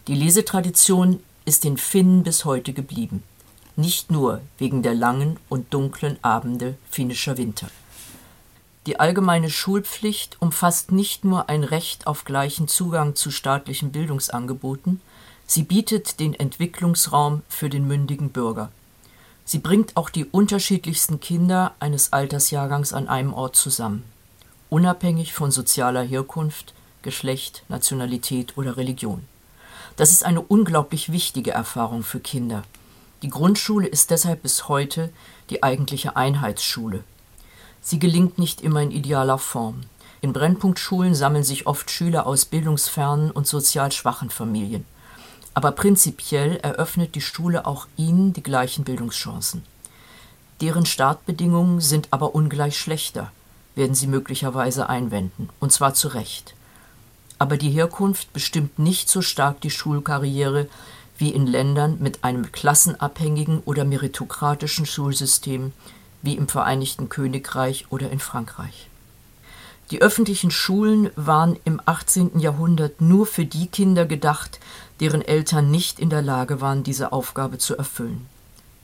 Die 0.07 0.15
Lesetradition 0.15 1.19
ist 1.43 1.65
den 1.65 1.77
Finnen 1.77 2.23
bis 2.23 2.45
heute 2.45 2.71
geblieben, 2.71 3.23
nicht 3.75 4.09
nur 4.09 4.39
wegen 4.57 4.83
der 4.83 4.95
langen 4.95 5.37
und 5.49 5.73
dunklen 5.73 6.17
Abende 6.21 6.75
finnischer 6.89 7.37
Winter. 7.37 7.67
Die 8.85 9.01
allgemeine 9.01 9.49
Schulpflicht 9.49 10.37
umfasst 10.39 10.93
nicht 10.93 11.25
nur 11.25 11.49
ein 11.49 11.65
Recht 11.65 12.07
auf 12.07 12.23
gleichen 12.23 12.69
Zugang 12.69 13.15
zu 13.15 13.31
staatlichen 13.31 13.91
Bildungsangeboten, 13.91 15.01
sie 15.47 15.63
bietet 15.63 16.19
den 16.19 16.35
Entwicklungsraum 16.35 17.41
für 17.49 17.69
den 17.69 17.87
mündigen 17.87 18.29
Bürger. 18.29 18.71
Sie 19.45 19.57
bringt 19.57 19.97
auch 19.97 20.11
die 20.11 20.25
unterschiedlichsten 20.25 21.19
Kinder 21.19 21.73
eines 21.79 22.13
Altersjahrgangs 22.13 22.93
an 22.93 23.07
einem 23.07 23.33
Ort 23.33 23.55
zusammen, 23.55 24.03
unabhängig 24.69 25.33
von 25.33 25.49
sozialer 25.49 26.03
Herkunft, 26.03 26.75
Geschlecht, 27.01 27.63
Nationalität 27.69 28.55
oder 28.57 28.77
Religion. 28.77 29.23
Das 29.95 30.11
ist 30.11 30.23
eine 30.23 30.41
unglaublich 30.41 31.11
wichtige 31.11 31.51
Erfahrung 31.51 32.03
für 32.03 32.19
Kinder. 32.19 32.61
Die 33.23 33.29
Grundschule 33.29 33.87
ist 33.87 34.11
deshalb 34.11 34.43
bis 34.43 34.67
heute 34.67 35.09
die 35.49 35.63
eigentliche 35.63 36.15
Einheitsschule, 36.15 37.03
Sie 37.89 37.99
gelingt 37.99 38.37
nicht 38.37 38.59
immer 38.59 38.81
in 38.81 38.91
idealer 38.91 39.37
Form. 39.37 39.83
In 40.19 40.33
Brennpunktschulen 40.33 41.15
sammeln 41.15 41.45
sich 41.45 41.67
oft 41.67 41.89
Schüler 41.89 42.27
aus 42.27 42.43
bildungsfernen 42.43 43.31
und 43.31 43.47
sozial 43.47 43.93
schwachen 43.93 44.29
Familien. 44.29 44.83
Aber 45.57 45.71
prinzipiell 45.71 46.57
eröffnet 46.57 47.15
die 47.15 47.21
Schule 47.21 47.65
auch 47.65 47.87
ihnen 47.97 48.31
die 48.31 48.43
gleichen 48.43 48.83
Bildungschancen. 48.83 49.63
Deren 50.61 50.85
Startbedingungen 50.85 51.81
sind 51.81 52.09
aber 52.11 52.35
ungleich 52.35 52.77
schlechter, 52.77 53.31
werden 53.73 53.95
Sie 53.95 54.05
möglicherweise 54.05 54.87
einwenden, 54.87 55.49
und 55.59 55.71
zwar 55.71 55.95
zu 55.95 56.09
Recht. 56.09 56.53
aber 57.39 57.57
die 57.57 57.69
Herkunft 57.69 58.33
bestimmt 58.33 58.79
nicht 58.79 59.09
so 59.09 59.21
stark 59.21 59.61
die 59.61 59.69
Schulkarriere 59.69 60.67
wie 61.17 61.29
in 61.31 61.47
Ländern 61.47 61.97
mit 61.99 62.23
einem 62.23 62.51
klassenabhängigen 62.51 63.61
oder 63.65 63.85
meritokratischen 63.85 64.85
Schulsystem 64.85 65.73
wie 66.21 66.35
im 66.35 66.47
Vereinigten 66.47 67.09
Königreich 67.09 67.85
oder 67.89 68.09
in 68.11 68.19
Frankreich. 68.19 68.87
Die 69.89 70.01
öffentlichen 70.01 70.51
Schulen 70.51 71.11
waren 71.15 71.57
im 71.63 71.79
18. 71.85 72.39
Jahrhundert 72.39 72.99
nur 72.99 73.25
für 73.25 73.45
die 73.45 73.67
Kinder 73.67 74.05
gedacht, 74.05 74.59
deren 74.99 75.21
Eltern 75.21 75.71
nicht 75.71 75.99
in 75.99 76.09
der 76.09 76.21
Lage 76.21 76.59
waren, 76.59 76.83
diese 76.83 77.13
Aufgabe 77.13 77.57
zu 77.57 77.77
erfüllen. 77.77 78.25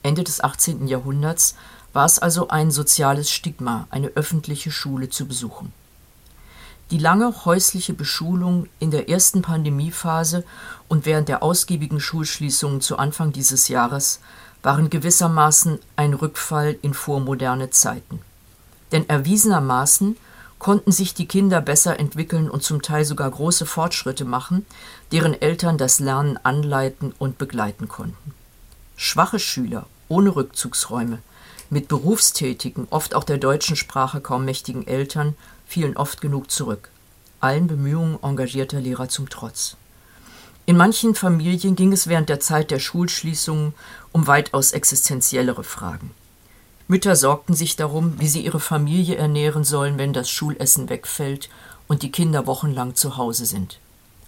Ende 0.02 0.24
des 0.24 0.42
18. 0.42 0.88
Jahrhunderts 0.88 1.56
war 1.92 2.06
es 2.06 2.20
also 2.20 2.48
ein 2.48 2.72
soziales 2.72 3.30
Stigma, 3.30 3.86
eine 3.90 4.08
öffentliche 4.16 4.72
Schule 4.72 5.10
zu 5.10 5.28
besuchen. 5.28 5.74
Die 6.90 6.98
lange 6.98 7.46
häusliche 7.46 7.94
Beschulung 7.94 8.68
in 8.80 8.92
der 8.92 9.10
ersten 9.10 9.42
Pandemiephase 9.42 10.46
und 10.88 11.06
während 11.06 11.28
der 11.28 11.44
ausgiebigen 11.44 12.00
Schulschließungen 12.00 12.80
zu 12.80 12.98
Anfang 12.98 13.34
dieses 13.34 13.68
Jahres 13.68 14.22
waren 14.62 14.90
gewissermaßen 14.90 15.80
ein 15.98 16.14
Rückfall 16.14 16.78
in 16.82 16.94
vormoderne 16.94 17.72
Zeiten. 17.72 18.22
Denn 18.92 19.10
erwiesenermaßen 19.10 20.16
konnten 20.64 20.92
sich 20.92 21.14
die 21.14 21.28
Kinder 21.28 21.62
besser 21.62 22.00
entwickeln 22.00 22.50
und 22.50 22.64
zum 22.64 22.82
Teil 22.82 23.06
sogar 23.06 23.30
große 23.30 23.68
Fortschritte 23.68 24.26
machen, 24.26 24.66
deren 25.12 25.40
Eltern 25.40 25.78
das 25.78 26.00
Lernen 26.00 26.40
anleiten 26.42 27.14
und 27.20 27.38
begleiten 27.38 27.88
konnten. 27.88 28.34
Schwache 28.96 29.38
Schüler 29.38 29.86
ohne 30.08 30.36
Rückzugsräume, 30.36 31.20
mit 31.70 31.88
berufstätigen, 31.88 32.88
oft 32.92 33.14
auch 33.14 33.24
der 33.24 33.38
deutschen 33.38 33.76
Sprache 33.76 34.22
kaum 34.22 34.46
mächtigen 34.46 34.88
Eltern 34.88 35.36
fielen 35.66 35.98
oft 35.98 36.22
genug 36.22 36.50
zurück, 36.50 36.90
allen 37.40 37.68
Bemühungen 37.68 38.18
engagierter 38.22 38.80
Lehrer 38.80 39.10
zum 39.10 39.30
Trotz. 39.30 39.76
In 40.66 40.78
manchen 40.78 41.14
Familien 41.14 41.76
ging 41.76 41.92
es 41.92 42.08
während 42.08 42.30
der 42.30 42.40
Zeit 42.40 42.72
der 42.72 42.80
Schulschließungen 42.80 43.74
um 44.14 44.28
weitaus 44.28 44.72
existenziellere 44.72 45.64
Fragen. 45.64 46.12
Mütter 46.94 47.16
sorgten 47.16 47.56
sich 47.56 47.76
darum, 47.76 48.20
wie 48.20 48.28
sie 48.28 48.46
ihre 48.46 48.60
Familie 48.60 49.16
ernähren 49.16 49.64
sollen, 49.64 49.98
wenn 49.98 50.14
das 50.14 50.30
Schulessen 50.30 50.90
wegfällt 50.90 51.50
und 51.88 52.04
die 52.04 52.12
Kinder 52.12 52.46
wochenlang 52.46 52.94
zu 52.94 53.18
Hause 53.18 53.48
sind. 53.48 53.80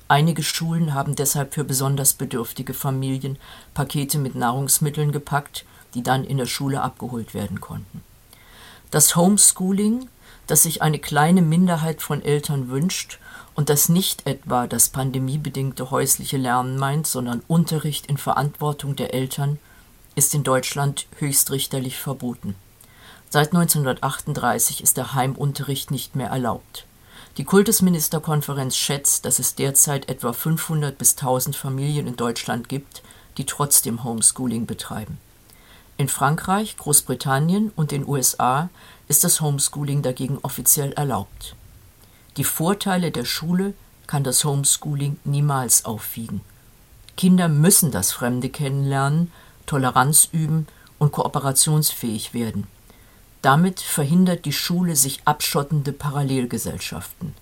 Einige 0.08 0.42
Schulen 0.42 0.96
haben 0.96 1.16
deshalb 1.16 1.54
für 1.54 1.64
besonders 1.64 2.14
bedürftige 2.14 2.74
Familien 2.74 3.38
Pakete 3.76 4.18
mit 4.18 4.34
Nahrungsmitteln 4.34 5.12
gepackt, 5.12 5.64
die 5.94 6.02
dann 6.02 6.24
in 6.24 6.38
der 6.38 6.48
Schule 6.48 6.82
abgeholt 6.82 7.36
werden 7.36 7.62
konnten. 7.62 8.02
Das 8.90 9.16
Homeschooling, 9.16 10.10
das 10.48 10.64
sich 10.64 10.82
eine 10.82 10.98
kleine 10.98 11.44
Minderheit 11.44 12.02
von 12.02 12.24
Eltern 12.24 12.70
wünscht 12.70 13.20
und 13.54 13.70
das 13.70 13.90
nicht 13.90 14.26
etwa 14.26 14.66
das 14.66 14.90
pandemiebedingte 14.90 15.92
häusliche 15.92 16.38
Lernen 16.38 16.80
meint, 16.80 17.06
sondern 17.06 17.44
Unterricht 17.48 18.08
in 18.08 18.18
Verantwortung 18.18 18.96
der 18.96 19.14
Eltern, 19.14 19.60
ist 20.16 20.34
in 20.34 20.44
Deutschland 20.44 21.08
höchstrichterlich 21.20 21.98
verboten. 21.98 22.56
Seit 23.30 23.54
1938 23.54 24.82
ist 24.82 24.98
der 24.98 25.14
Heimunterricht 25.14 25.92
nicht 25.92 26.16
mehr 26.16 26.30
erlaubt. 26.30 26.86
Die 27.38 27.44
Kultusministerkonferenz 27.44 28.78
schätzt, 28.78 29.26
dass 29.26 29.40
es 29.40 29.56
derzeit 29.56 30.08
etwa 30.08 30.32
500 30.32 30.98
bis 30.98 31.18
1000 31.18 31.56
Familien 31.56 32.08
in 32.08 32.16
Deutschland 32.16 32.70
gibt, 32.70 33.04
die 33.38 33.46
trotzdem 33.46 34.06
Homeschooling 34.06 34.66
betreiben. 34.66 35.18
In 35.98 36.08
Frankreich, 36.08 36.78
Großbritannien 36.78 37.72
und 37.76 37.92
den 37.92 38.08
USA 38.08 38.70
ist 39.08 39.24
das 39.24 39.42
Homeschooling 39.42 40.02
dagegen 40.02 40.40
offiziell 40.42 40.94
erlaubt. 40.94 41.56
Die 42.38 42.44
Vorteile 42.44 43.12
der 43.12 43.26
Schule 43.26 43.74
kann 44.08 44.24
das 44.24 44.44
Homeschooling 44.44 45.18
niemals 45.24 45.86
aufwiegen. 45.86 46.42
Kinder 47.18 47.48
müssen 47.48 47.92
das 47.92 48.12
Fremde 48.12 48.50
kennenlernen 48.50 49.32
Toleranz 49.66 50.30
üben 50.32 50.68
und 51.00 51.12
kooperationsfähig 51.12 52.34
werden. 52.34 52.68
Damit 53.42 53.80
verhindert 53.80 54.46
die 54.46 54.54
Schule 54.54 54.96
sich 54.96 55.22
abschottende 55.26 55.94
Parallelgesellschaften. 55.94 57.34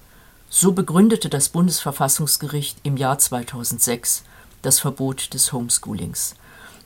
So 0.49 0.73
begründete 0.73 1.29
das 1.29 1.49
Bundesverfassungsgericht 1.49 2.77
im 2.83 2.97
Jahr 2.97 3.17
2006 3.17 4.23
das 4.61 4.79
Verbot 4.79 5.33
des 5.33 5.53
Homeschoolings. 5.53 6.35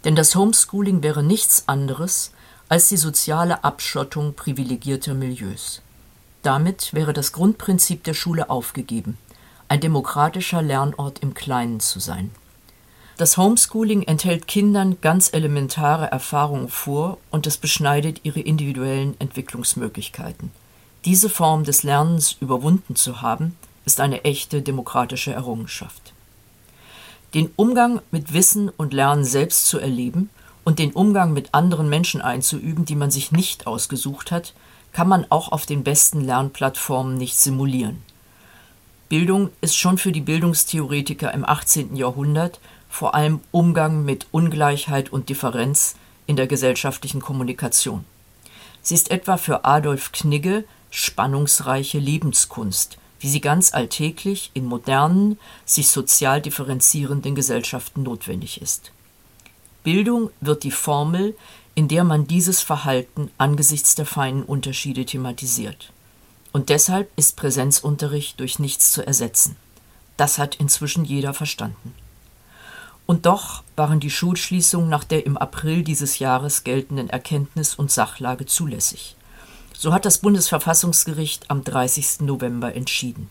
Denn 0.04 0.16
das 0.16 0.36
Homeschooling 0.36 1.04
wäre 1.04 1.24
nichts 1.24 1.64
anderes 1.68 2.32
als 2.70 2.90
die 2.90 2.98
soziale 2.98 3.64
Abschottung 3.64 4.34
privilegierter 4.36 5.14
Milieus. 5.14 5.82
Damit 6.44 6.94
wäre 6.94 7.14
das 7.14 7.32
Grundprinzip 7.32 8.04
der 8.04 8.14
Schule 8.14 8.50
aufgegeben, 8.50 9.18
ein 9.68 9.82
demokratischer 9.82 10.62
Lernort 10.62 11.20
im 11.20 11.34
Kleinen 11.34 11.80
zu 11.80 12.00
sein. 12.00 12.32
Das 13.18 13.36
Homeschooling 13.36 14.04
enthält 14.04 14.48
Kindern 14.48 14.98
ganz 15.02 15.34
elementare 15.34 16.06
Erfahrungen 16.12 16.70
vor 16.70 17.18
und 17.32 17.48
es 17.48 17.58
beschneidet 17.58 18.20
ihre 18.22 18.42
individuellen 18.42 19.20
Entwicklungsmöglichkeiten. 19.20 20.52
Diese 21.04 21.28
Form 21.28 21.64
des 21.64 21.82
Lernens 21.82 22.38
überwunden 22.40 22.96
zu 22.96 23.24
haben, 23.24 23.56
ist 23.86 24.02
eine 24.02 24.24
echte 24.24 24.62
demokratische 24.62 25.34
Errungenschaft. 25.34 26.14
Den 27.34 27.50
Umgang 27.56 28.02
mit 28.12 28.34
Wissen 28.34 28.70
und 28.70 28.94
Lernen 28.94 29.26
selbst 29.26 29.66
zu 29.68 29.80
erleben 29.80 30.30
und 30.64 30.78
den 30.78 30.92
Umgang 30.92 31.34
mit 31.34 31.56
anderen 31.56 31.90
Menschen 31.90 32.22
einzuüben, 32.22 32.86
die 32.86 32.96
man 32.96 33.10
sich 33.10 33.32
nicht 33.32 33.66
ausgesucht 33.66 34.32
hat, 34.32 34.54
kann 34.94 35.08
man 35.08 35.26
auch 35.30 35.52
auf 35.52 35.66
den 35.66 35.84
besten 35.84 36.22
Lernplattformen 36.22 37.18
nicht 37.18 37.40
simulieren. 37.40 38.04
Bildung 39.10 39.50
ist 39.62 39.76
schon 39.76 39.98
für 39.98 40.12
die 40.12 40.22
Bildungstheoretiker 40.22 41.34
im 41.34 41.46
18. 41.46 41.96
Jahrhundert 41.96 42.60
vor 42.90 43.16
allem 43.16 43.42
Umgang 43.52 44.06
mit 44.06 44.28
Ungleichheit 44.32 45.12
und 45.12 45.30
Differenz 45.30 45.96
in 46.26 46.36
der 46.36 46.48
gesellschaftlichen 46.48 47.22
Kommunikation. 47.22 48.06
Sie 48.82 48.96
ist 48.96 49.12
etwa 49.12 49.38
für 49.38 49.66
Adolf 49.66 50.12
Knigge 50.12 50.64
spannungsreiche 50.92 52.00
Lebenskunst, 52.00 52.98
wie 53.20 53.30
sie 53.30 53.42
ganz 53.42 53.74
alltäglich 53.74 54.52
in 54.54 54.66
modernen, 54.66 55.40
sich 55.66 55.90
sozial 55.90 56.42
differenzierenden 56.42 57.36
Gesellschaften 57.36 58.04
notwendig 58.04 58.62
ist. 58.62 58.92
Bildung 59.84 60.30
wird 60.42 60.64
die 60.64 60.72
Formel, 60.72 61.36
in 61.76 61.88
der 61.88 62.04
man 62.04 62.28
dieses 62.28 62.62
Verhalten 62.62 63.30
angesichts 63.38 63.96
der 63.96 64.06
feinen 64.06 64.44
Unterschiede 64.44 65.06
thematisiert. 65.06 65.92
Und 66.52 66.70
deshalb 66.70 67.10
ist 67.16 67.36
Präsenzunterricht 67.36 68.40
durch 68.40 68.60
nichts 68.60 68.92
zu 68.92 69.06
ersetzen. 69.06 69.56
Das 70.18 70.40
hat 70.40 70.56
inzwischen 70.56 71.06
jeder 71.06 71.34
verstanden. 71.34 71.94
Und 73.08 73.26
doch 73.26 73.64
waren 73.78 74.02
die 74.02 74.12
Schulschließungen 74.12 74.90
nach 74.90 75.06
der 75.06 75.26
im 75.26 75.38
April 75.38 75.84
dieses 75.84 76.20
Jahres 76.20 76.66
geltenden 76.66 77.10
Erkenntnis 77.10 77.74
und 77.74 77.90
Sachlage 77.90 78.46
zulässig. 78.46 79.16
So 79.74 79.94
hat 79.94 80.06
das 80.06 80.18
Bundesverfassungsgericht 80.20 81.50
am 81.50 81.64
30. 81.64 82.22
November 82.22 82.76
entschieden. 82.76 83.30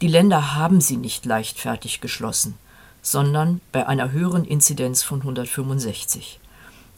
Die 0.00 0.08
Länder 0.08 0.56
haben 0.56 0.80
sie 0.80 0.96
nicht 0.96 1.24
leichtfertig 1.24 2.00
geschlossen, 2.00 2.58
sondern 3.02 3.60
bei 3.70 3.86
einer 3.86 4.10
höheren 4.10 4.44
Inzidenz 4.44 5.04
von 5.04 5.20
165. 5.20 6.40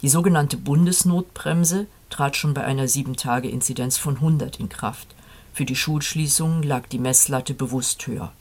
Die 0.00 0.08
sogenannte 0.08 0.56
Bundesnotbremse 0.56 1.86
trat 2.08 2.36
schon 2.36 2.54
bei 2.54 2.64
einer 2.64 2.86
7-Tage-Inzidenz 2.86 3.98
von 3.98 4.16
100 4.16 4.58
in 4.58 4.70
Kraft. 4.70 5.08
Für 5.52 5.66
die 5.66 5.76
Schulschließungen 5.76 6.62
lag 6.62 6.86
die 6.86 6.98
Messlatte 6.98 7.52
bewusst 7.52 8.06
höher. 8.06 8.32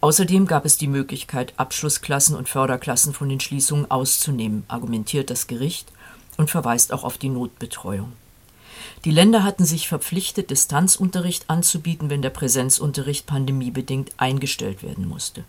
Außerdem 0.00 0.46
gab 0.46 0.64
es 0.64 0.78
die 0.78 0.86
Möglichkeit, 0.86 1.52
Abschlussklassen 1.58 2.34
und 2.34 2.48
Förderklassen 2.48 3.12
von 3.12 3.28
den 3.28 3.40
Schließungen 3.40 3.90
auszunehmen, 3.90 4.64
argumentiert 4.68 5.28
das 5.28 5.46
Gericht 5.46 5.92
und 6.38 6.50
verweist 6.50 6.92
auch 6.92 7.04
auf 7.04 7.18
die 7.18 7.28
Notbetreuung. 7.28 8.12
Die 9.04 9.10
Länder 9.10 9.44
hatten 9.44 9.64
sich 9.64 9.88
verpflichtet, 9.88 10.50
Distanzunterricht 10.50 11.48
anzubieten, 11.48 12.08
wenn 12.08 12.22
der 12.22 12.30
Präsenzunterricht 12.30 13.26
pandemiebedingt 13.26 14.12
eingestellt 14.16 14.82
werden 14.82 15.06
musste. 15.06 15.44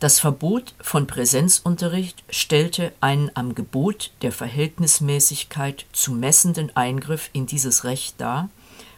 Das 0.00 0.18
Verbot 0.18 0.74
von 0.80 1.06
Präsenzunterricht 1.06 2.24
stellte 2.28 2.92
einen 3.00 3.30
am 3.34 3.54
Gebot 3.54 4.10
der 4.22 4.32
Verhältnismäßigkeit 4.32 5.86
zu 5.92 6.10
messenden 6.10 6.74
Eingriff 6.76 7.30
in 7.32 7.46
dieses 7.46 7.84
Recht 7.84 8.20
dar 8.20 8.48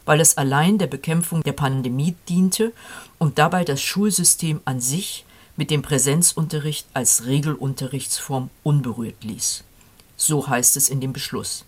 weil 0.05 0.21
es 0.21 0.37
allein 0.37 0.79
der 0.79 0.87
Bekämpfung 0.87 1.43
der 1.43 1.53
Pandemie 1.53 2.15
diente 2.29 2.73
und 3.19 3.39
dabei 3.39 3.65
das 3.65 3.81
Schulsystem 3.81 4.61
an 4.65 4.81
sich 4.81 5.25
mit 5.57 5.71
dem 5.71 5.83
Präsenzunterricht 5.83 6.87
als 6.95 7.27
Regelunterrichtsform 7.27 8.51
unberührt 8.63 9.23
ließ. 9.23 9.65
So 10.17 10.49
heißt 10.49 10.77
es 10.77 10.89
in 10.89 11.01
dem 11.01 11.13
Beschluss, 11.13 11.65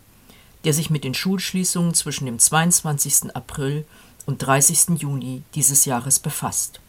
der 0.64 0.72
sich 0.72 0.90
mit 0.90 1.04
den 1.04 1.14
Schulschließungen 1.14 1.94
zwischen 1.94 2.26
dem 2.26 2.38
22. 2.38 3.34
April 3.34 3.84
und 4.26 4.38
30. 4.38 5.00
Juni 5.00 5.42
dieses 5.54 5.84
Jahres 5.84 6.18
befasst. 6.18 6.80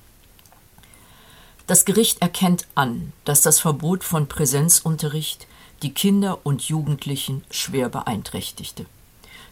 Das 1.68 1.86
Gericht 1.86 2.22
erkennt 2.22 2.66
an, 2.76 3.12
dass 3.26 3.42
das 3.42 3.60
Verbot 3.60 4.04
von 4.04 4.28
Präsenzunterricht 4.28 5.48
die 5.84 5.94
Kinder 5.94 6.40
und 6.44 6.64
Jugendlichen 6.64 7.44
schwer 7.52 7.90
beeinträchtigte. 7.90 8.86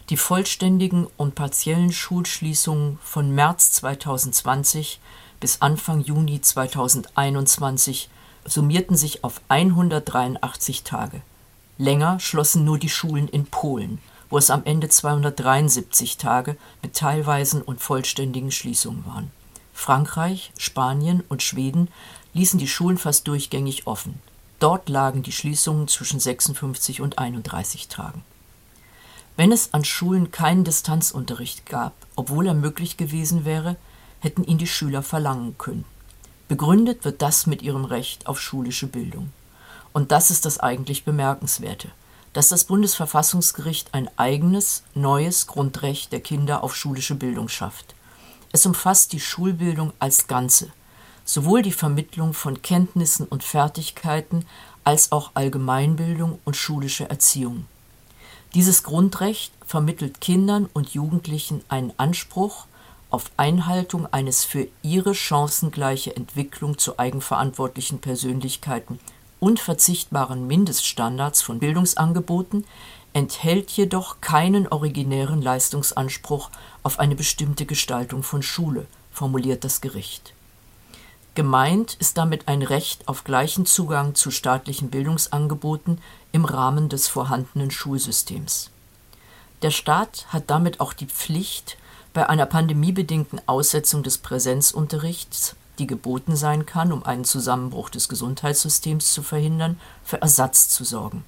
Die 0.10 0.18
vollständigen 0.18 1.08
und 1.18 1.34
partiellen 1.34 1.92
Schulschließungen 1.92 3.00
von 3.02 3.34
März 3.34 3.72
2020 3.72 5.00
bis 5.40 5.62
Anfang 5.62 6.02
Juni 6.02 6.42
2021 6.42 8.10
summierten 8.46 8.96
sich 8.96 9.24
auf 9.24 9.42
183 9.48 10.84
Tage. 10.84 11.22
Länger 11.80 12.20
schlossen 12.20 12.66
nur 12.66 12.78
die 12.78 12.90
Schulen 12.90 13.28
in 13.28 13.48
Polen, 13.48 13.98
wo 14.30 14.38
es 14.38 14.52
am 14.52 14.64
Ende 14.66 14.90
273 14.90 16.18
Tage 16.18 16.56
mit 16.84 16.96
teilweisen 16.96 17.64
und 17.64 17.82
vollständigen 17.82 18.52
Schließungen 18.52 19.08
waren. 19.08 19.32
Frankreich, 19.74 20.54
Spanien 20.58 21.24
und 21.30 21.42
Schweden 21.42 21.90
ließen 22.34 22.60
die 22.60 22.68
Schulen 22.68 23.00
fast 23.00 23.28
durchgängig 23.28 23.88
offen. 23.88 24.22
Dort 24.60 24.88
lagen 24.88 25.24
die 25.24 25.32
Schließungen 25.32 25.88
zwischen 25.88 26.20
56 26.20 27.02
und 27.02 27.18
31 27.18 27.88
Tagen. 27.88 28.24
Wenn 29.38 29.52
es 29.52 29.74
an 29.74 29.84
Schulen 29.84 30.32
keinen 30.32 30.64
Distanzunterricht 30.64 31.66
gab, 31.66 31.94
obwohl 32.16 32.48
er 32.48 32.54
möglich 32.54 32.96
gewesen 32.96 33.44
wäre, 33.44 33.76
hätten 34.22 34.46
ihn 34.46 34.58
die 34.58 34.68
Schüler 34.68 35.04
verlangen 35.04 35.58
können. 35.58 35.84
Begründet 36.48 37.04
wird 37.04 37.22
das 37.22 37.46
mit 37.46 37.62
ihrem 37.62 37.86
Recht 37.86 38.28
auf 38.28 38.40
schulische 38.40 38.88
Bildung. 38.88 39.32
Und 39.92 40.12
das 40.12 40.32
ist 40.32 40.46
das 40.46 40.60
eigentlich 40.60 41.04
Bemerkenswerte, 41.04 41.90
dass 42.34 42.50
das 42.50 42.64
Bundesverfassungsgericht 42.66 43.94
ein 43.94 44.10
eigenes, 44.18 44.84
neues 44.94 45.48
Grundrecht 45.48 46.12
der 46.12 46.22
Kinder 46.22 46.64
auf 46.64 46.76
schulische 46.76 47.16
Bildung 47.16 47.50
schafft. 47.50 47.96
Es 48.54 48.66
umfasst 48.66 49.12
die 49.12 49.20
Schulbildung 49.20 49.92
als 50.00 50.28
Ganze, 50.28 50.72
sowohl 51.26 51.62
die 51.62 51.74
Vermittlung 51.74 52.34
von 52.34 52.62
Kenntnissen 52.62 53.26
und 53.26 53.44
Fertigkeiten 53.44 54.46
als 54.86 55.12
auch 55.12 55.32
Allgemeinbildung 55.34 56.40
und 56.46 56.56
schulische 56.56 57.10
Erziehung. 57.10 57.66
Dieses 58.56 58.84
Grundrecht 58.84 59.52
vermittelt 59.68 60.22
Kindern 60.22 60.70
und 60.72 60.94
Jugendlichen 60.94 61.62
einen 61.68 61.92
Anspruch 61.98 62.68
auf 63.10 63.30
Einhaltung 63.36 64.08
eines 64.14 64.46
für 64.46 64.70
ihre 64.82 65.14
chancengleiche 65.14 66.16
Entwicklung 66.16 66.78
zu 66.78 66.98
eigenverantwortlichen 66.98 68.00
Persönlichkeiten 68.00 69.00
unverzichtbaren 69.42 70.48
Mindeststandards 70.48 71.42
von 71.42 71.60
Bildungsangeboten, 71.60 72.64
enthält 73.12 73.72
jedoch 73.72 74.22
keinen 74.22 74.70
originären 74.70 75.42
Leistungsanspruch 75.42 76.50
auf 76.82 76.98
eine 77.00 77.16
bestimmte 77.16 77.66
Gestaltung 77.66 78.24
von 78.24 78.42
Schule, 78.42 78.88
formuliert 79.12 79.66
das 79.66 79.82
Gericht. 79.82 80.34
Gemeint 81.36 81.96
ist 81.96 82.18
damit 82.18 82.48
ein 82.48 82.62
Recht 82.62 83.10
auf 83.10 83.26
gleichen 83.26 83.66
Zugang 83.66 84.16
zu 84.16 84.32
staatlichen 84.32 84.90
Bildungsangeboten 84.90 86.00
im 86.36 86.44
Rahmen 86.44 86.90
des 86.90 87.08
vorhandenen 87.08 87.72
Schulsystems. 87.72 88.70
Der 89.62 89.72
Staat 89.72 90.26
hat 90.28 90.50
damit 90.50 90.82
auch 90.82 90.92
die 90.92 91.06
Pflicht, 91.06 91.78
bei 92.14 92.28
einer 92.28 92.46
pandemiebedingten 92.46 93.40
Aussetzung 93.46 94.04
des 94.04 94.18
Präsenzunterrichts, 94.18 95.56
die 95.80 95.88
geboten 95.88 96.36
sein 96.36 96.66
kann, 96.66 96.92
um 96.92 97.06
einen 97.06 97.24
Zusammenbruch 97.24 97.90
des 97.90 98.10
Gesundheitssystems 98.10 99.14
zu 99.14 99.24
verhindern, 99.24 99.80
für 100.04 100.22
Ersatz 100.22 100.68
zu 100.68 100.84
sorgen. 100.84 101.24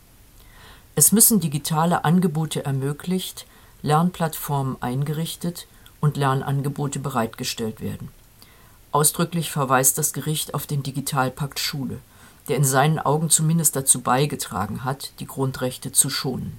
Es 0.96 1.13
müssen 1.13 1.39
digitale 1.39 2.04
Angebote 2.04 2.65
ermöglicht, 2.65 3.46
Lernplattformen 3.84 4.76
eingerichtet 4.82 5.67
und 6.02 6.17
Lernangebote 6.17 7.00
bereitgestellt 7.00 7.80
werden. 7.80 8.10
Ausdrücklich 8.91 9.52
verweist 9.52 9.98
das 9.98 10.12
Gericht 10.12 10.54
auf 10.54 10.67
den 10.67 10.84
Digitalpakt 10.84 11.60
Schule, 11.60 12.00
der 12.48 12.58
in 12.58 12.64
seinen 12.64 13.00
Augen 13.00 13.30
zumindest 13.30 13.76
dazu 13.76 14.02
beigetragen 14.02 14.84
hat, 14.84 15.12
die 15.20 15.28
Grundrechte 15.28 15.92
zu 15.92 16.10
schonen. 16.10 16.58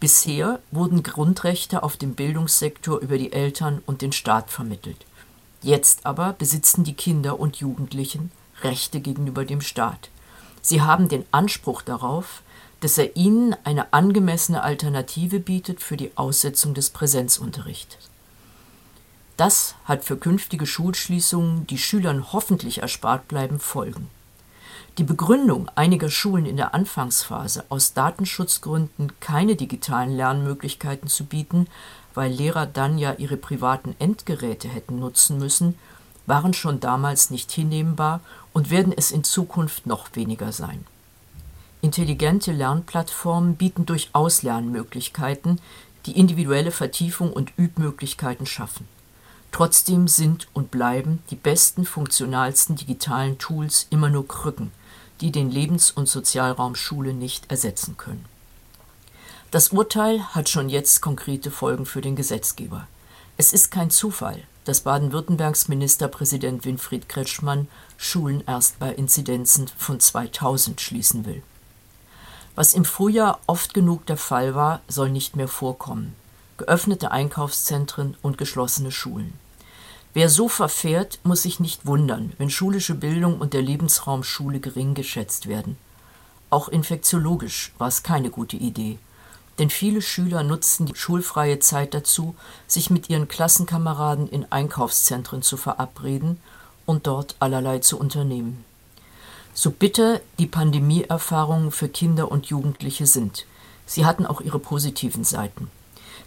Bisher 0.00 0.60
wurden 0.70 1.02
Grundrechte 1.02 1.82
auf 1.82 1.96
dem 1.96 2.14
Bildungssektor 2.14 2.98
über 3.00 3.18
die 3.18 3.32
Eltern 3.32 3.82
und 3.84 4.00
den 4.00 4.12
Staat 4.12 4.50
vermittelt. 4.50 5.04
Jetzt 5.60 6.06
aber 6.06 6.34
besitzen 6.34 6.84
die 6.84 6.94
Kinder 6.94 7.40
und 7.40 7.56
Jugendlichen 7.56 8.30
Rechte 8.62 9.00
gegenüber 9.00 9.44
dem 9.44 9.60
Staat. 9.60 10.08
Sie 10.62 10.82
haben 10.82 11.08
den 11.08 11.24
Anspruch 11.32 11.82
darauf, 11.82 12.42
dass 12.80 12.96
er 12.96 13.16
ihnen 13.16 13.56
eine 13.64 13.92
angemessene 13.92 14.62
Alternative 14.62 15.40
bietet 15.40 15.82
für 15.82 15.96
die 15.96 16.16
Aussetzung 16.16 16.74
des 16.74 16.90
Präsenzunterrichts. 16.90 17.96
Das 19.36 19.74
hat 19.84 20.04
für 20.04 20.16
künftige 20.16 20.66
Schulschließungen, 20.66 21.66
die 21.66 21.78
Schülern 21.78 22.32
hoffentlich 22.32 22.82
erspart 22.82 23.26
bleiben, 23.28 23.58
Folgen. 23.58 24.08
Die 24.98 25.04
Begründung 25.04 25.70
einiger 25.76 26.10
Schulen 26.10 26.44
in 26.44 26.56
der 26.56 26.74
Anfangsphase, 26.74 27.64
aus 27.68 27.94
Datenschutzgründen 27.94 29.12
keine 29.20 29.54
digitalen 29.54 30.10
Lernmöglichkeiten 30.10 31.08
zu 31.08 31.24
bieten, 31.24 31.68
weil 32.14 32.32
Lehrer 32.32 32.66
dann 32.66 32.98
ja 32.98 33.12
ihre 33.12 33.36
privaten 33.36 33.94
Endgeräte 34.00 34.66
hätten 34.66 34.98
nutzen 34.98 35.38
müssen, 35.38 35.78
waren 36.26 36.52
schon 36.52 36.80
damals 36.80 37.30
nicht 37.30 37.52
hinnehmbar 37.52 38.22
und 38.52 38.70
werden 38.70 38.92
es 38.94 39.12
in 39.12 39.22
Zukunft 39.22 39.86
noch 39.86 40.08
weniger 40.14 40.50
sein. 40.50 40.84
Intelligente 41.80 42.50
Lernplattformen 42.50 43.54
bieten 43.54 43.86
durchaus 43.86 44.42
Lernmöglichkeiten, 44.42 45.60
die 46.06 46.18
individuelle 46.18 46.72
Vertiefung 46.72 47.32
und 47.32 47.52
Übmöglichkeiten 47.56 48.46
schaffen. 48.46 48.88
Trotzdem 49.52 50.08
sind 50.08 50.48
und 50.54 50.72
bleiben 50.72 51.20
die 51.30 51.36
besten, 51.36 51.84
funktionalsten 51.84 52.74
digitalen 52.74 53.38
Tools 53.38 53.86
immer 53.90 54.10
nur 54.10 54.26
Krücken, 54.26 54.72
die 55.20 55.32
den 55.32 55.50
Lebens- 55.50 55.90
und 55.90 56.08
Sozialraum 56.08 56.74
Schule 56.74 57.12
nicht 57.12 57.50
ersetzen 57.50 57.96
können. 57.96 58.24
Das 59.50 59.70
Urteil 59.70 60.22
hat 60.34 60.48
schon 60.48 60.68
jetzt 60.68 61.00
konkrete 61.00 61.50
Folgen 61.50 61.86
für 61.86 62.00
den 62.00 62.16
Gesetzgeber. 62.16 62.86
Es 63.36 63.52
ist 63.52 63.70
kein 63.70 63.90
Zufall, 63.90 64.42
dass 64.64 64.82
Baden-Württembergs 64.82 65.68
Ministerpräsident 65.68 66.64
Winfried 66.64 67.08
Kretschmann 67.08 67.68
Schulen 67.96 68.44
erst 68.46 68.78
bei 68.78 68.92
Inzidenzen 68.92 69.68
von 69.68 70.00
2000 70.00 70.80
schließen 70.80 71.24
will. 71.24 71.42
Was 72.54 72.74
im 72.74 72.84
Frühjahr 72.84 73.40
oft 73.46 73.72
genug 73.72 74.04
der 74.06 74.16
Fall 74.16 74.54
war, 74.54 74.82
soll 74.88 75.10
nicht 75.10 75.36
mehr 75.36 75.48
vorkommen 75.48 76.14
geöffnete 76.58 77.12
Einkaufszentren 77.12 78.16
und 78.20 78.36
geschlossene 78.36 78.90
Schulen. 78.90 79.32
Wer 80.18 80.28
so 80.28 80.48
verfährt, 80.48 81.20
muss 81.22 81.42
sich 81.42 81.60
nicht 81.60 81.86
wundern, 81.86 82.32
wenn 82.38 82.50
schulische 82.50 82.96
Bildung 82.96 83.38
und 83.38 83.52
der 83.52 83.62
Lebensraum 83.62 84.24
Schule 84.24 84.58
gering 84.58 84.94
geschätzt 84.94 85.46
werden. 85.46 85.78
Auch 86.50 86.68
infektiologisch 86.68 87.72
war 87.78 87.86
es 87.86 88.02
keine 88.02 88.28
gute 88.28 88.56
Idee, 88.56 88.98
denn 89.60 89.70
viele 89.70 90.02
Schüler 90.02 90.42
nutzten 90.42 90.86
die 90.86 90.96
schulfreie 90.96 91.60
Zeit 91.60 91.94
dazu, 91.94 92.34
sich 92.66 92.90
mit 92.90 93.08
ihren 93.08 93.28
Klassenkameraden 93.28 94.28
in 94.28 94.50
Einkaufszentren 94.50 95.42
zu 95.42 95.56
verabreden 95.56 96.40
und 96.84 97.06
dort 97.06 97.36
allerlei 97.38 97.78
zu 97.78 97.96
unternehmen. 97.96 98.64
So 99.54 99.70
bitter 99.70 100.20
die 100.40 100.48
Pandemieerfahrungen 100.48 101.70
für 101.70 101.88
Kinder 101.88 102.28
und 102.32 102.46
Jugendliche 102.46 103.06
sind, 103.06 103.46
sie 103.86 104.04
hatten 104.04 104.26
auch 104.26 104.40
ihre 104.40 104.58
positiven 104.58 105.22
Seiten. 105.22 105.70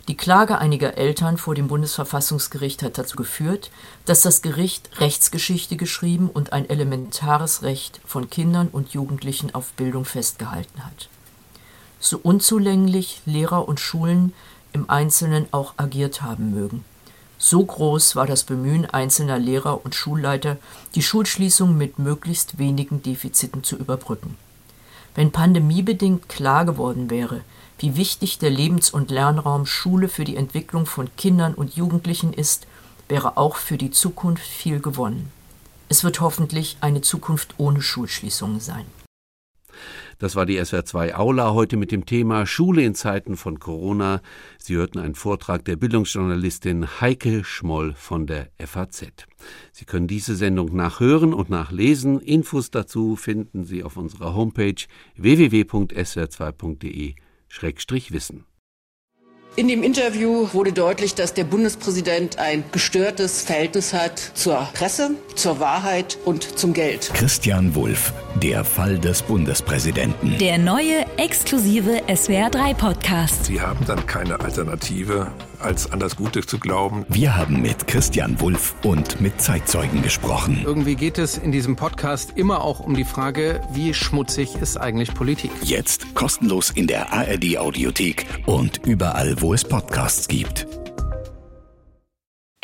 Die 0.07 0.17
Klage 0.17 0.57
einiger 0.57 0.97
Eltern 0.97 1.37
vor 1.37 1.55
dem 1.55 1.67
Bundesverfassungsgericht 1.67 2.83
hat 2.83 2.97
dazu 2.97 3.15
geführt, 3.15 3.71
dass 4.05 4.21
das 4.21 4.41
Gericht 4.41 4.89
Rechtsgeschichte 4.99 5.77
geschrieben 5.77 6.29
und 6.29 6.53
ein 6.53 6.69
elementares 6.69 7.63
Recht 7.63 8.01
von 8.05 8.29
Kindern 8.29 8.67
und 8.67 8.93
Jugendlichen 8.93 9.53
auf 9.53 9.73
Bildung 9.73 10.05
festgehalten 10.05 10.85
hat. 10.85 11.09
So 11.99 12.19
unzulänglich 12.21 13.21
Lehrer 13.25 13.67
und 13.67 13.79
Schulen 13.79 14.33
im 14.73 14.89
Einzelnen 14.89 15.45
auch 15.51 15.73
agiert 15.77 16.21
haben 16.21 16.51
mögen. 16.51 16.83
So 17.37 17.63
groß 17.63 18.15
war 18.15 18.27
das 18.27 18.43
Bemühen 18.43 18.85
einzelner 18.85 19.39
Lehrer 19.39 19.83
und 19.83 19.95
Schulleiter, 19.95 20.57
die 20.93 21.01
Schulschließung 21.01 21.75
mit 21.75 21.97
möglichst 21.97 22.59
wenigen 22.59 23.01
Defiziten 23.01 23.63
zu 23.63 23.75
überbrücken. 23.75 24.37
Wenn 25.15 25.31
pandemiebedingt 25.31 26.29
klar 26.29 26.65
geworden 26.65 27.09
wäre, 27.09 27.41
wie 27.81 27.97
wichtig 27.97 28.37
der 28.37 28.51
Lebens- 28.51 28.91
und 28.91 29.09
Lernraum 29.09 29.65
Schule 29.65 30.07
für 30.07 30.23
die 30.23 30.35
Entwicklung 30.35 30.85
von 30.85 31.09
Kindern 31.17 31.55
und 31.55 31.75
Jugendlichen 31.75 32.31
ist, 32.31 32.67
wäre 33.09 33.37
auch 33.37 33.57
für 33.57 33.77
die 33.77 33.91
Zukunft 33.91 34.45
viel 34.45 34.79
gewonnen. 34.79 35.31
Es 35.89 36.03
wird 36.03 36.21
hoffentlich 36.21 36.77
eine 36.81 37.01
Zukunft 37.01 37.55
ohne 37.57 37.81
Schulschließungen 37.81 38.59
sein. 38.59 38.85
Das 40.19 40.35
war 40.35 40.45
die 40.45 40.61
SWR2 40.61 41.15
Aula 41.15 41.51
heute 41.53 41.77
mit 41.77 41.91
dem 41.91 42.05
Thema 42.05 42.45
Schule 42.45 42.83
in 42.83 42.93
Zeiten 42.93 43.35
von 43.35 43.59
Corona. 43.59 44.21
Sie 44.59 44.75
hörten 44.75 44.99
einen 44.99 45.15
Vortrag 45.15 45.65
der 45.65 45.77
Bildungsjournalistin 45.77 47.01
Heike 47.01 47.43
Schmoll 47.43 47.95
von 47.95 48.27
der 48.27 48.49
FAZ. 48.63 49.07
Sie 49.71 49.85
können 49.85 50.07
diese 50.07 50.35
Sendung 50.35 50.75
nachhören 50.75 51.33
und 51.33 51.49
nachlesen. 51.49 52.19
Infos 52.19 52.69
dazu 52.69 53.15
finden 53.15 53.63
Sie 53.63 53.83
auf 53.83 53.97
unserer 53.97 54.35
Homepage 54.35 54.85
www.swr2.de 55.17 57.15
Wissen. 58.11 58.45
In 59.57 59.67
dem 59.67 59.83
Interview 59.83 60.47
wurde 60.53 60.71
deutlich, 60.71 61.13
dass 61.13 61.33
der 61.33 61.43
Bundespräsident 61.43 62.39
ein 62.39 62.63
gestörtes 62.71 63.41
Verhältnis 63.41 63.93
hat 63.93 64.17
zur 64.17 64.69
Presse, 64.73 65.11
zur 65.35 65.59
Wahrheit 65.59 66.17
und 66.23 66.57
zum 66.57 66.71
Geld. 66.71 67.11
Christian 67.13 67.75
Wulff, 67.75 68.13
der 68.41 68.63
Fall 68.63 68.97
des 68.97 69.21
Bundespräsidenten. 69.21 70.37
Der 70.37 70.57
neue 70.57 71.05
exklusive 71.17 72.01
SWR3 72.07 72.73
Podcast. 72.75 73.43
Sie 73.43 73.59
haben 73.59 73.85
dann 73.85 74.05
keine 74.05 74.39
Alternative 74.39 75.27
als 75.63 75.91
an 75.91 75.99
das 75.99 76.15
Gute 76.15 76.45
zu 76.45 76.59
glauben. 76.59 77.05
Wir 77.09 77.35
haben 77.35 77.61
mit 77.61 77.87
Christian 77.87 78.39
Wulff 78.39 78.75
und 78.83 79.21
mit 79.21 79.41
Zeitzeugen 79.41 80.01
gesprochen. 80.01 80.61
Irgendwie 80.65 80.95
geht 80.95 81.17
es 81.17 81.37
in 81.37 81.51
diesem 81.51 81.75
Podcast 81.75 82.33
immer 82.35 82.61
auch 82.63 82.79
um 82.79 82.95
die 82.95 83.05
Frage, 83.05 83.61
wie 83.73 83.93
schmutzig 83.93 84.55
ist 84.55 84.77
eigentlich 84.77 85.13
Politik? 85.13 85.51
Jetzt 85.63 86.13
kostenlos 86.15 86.71
in 86.71 86.87
der 86.87 87.13
ARD 87.13 87.57
Audiothek 87.57 88.25
und 88.45 88.85
überall, 88.85 89.41
wo 89.41 89.53
es 89.53 89.63
Podcasts 89.63 90.27
gibt. 90.27 90.67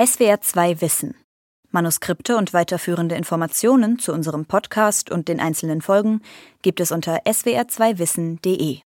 SWR 0.03 0.41
2 0.41 0.81
Wissen. 0.81 1.15
Manuskripte 1.71 2.37
und 2.37 2.53
weiterführende 2.53 3.15
Informationen 3.15 3.99
zu 3.99 4.13
unserem 4.13 4.45
Podcast 4.45 5.11
und 5.11 5.27
den 5.27 5.39
einzelnen 5.39 5.81
Folgen 5.81 6.21
gibt 6.61 6.79
es 6.79 6.91
unter 6.91 7.23
swr2wissen.de. 7.25 8.79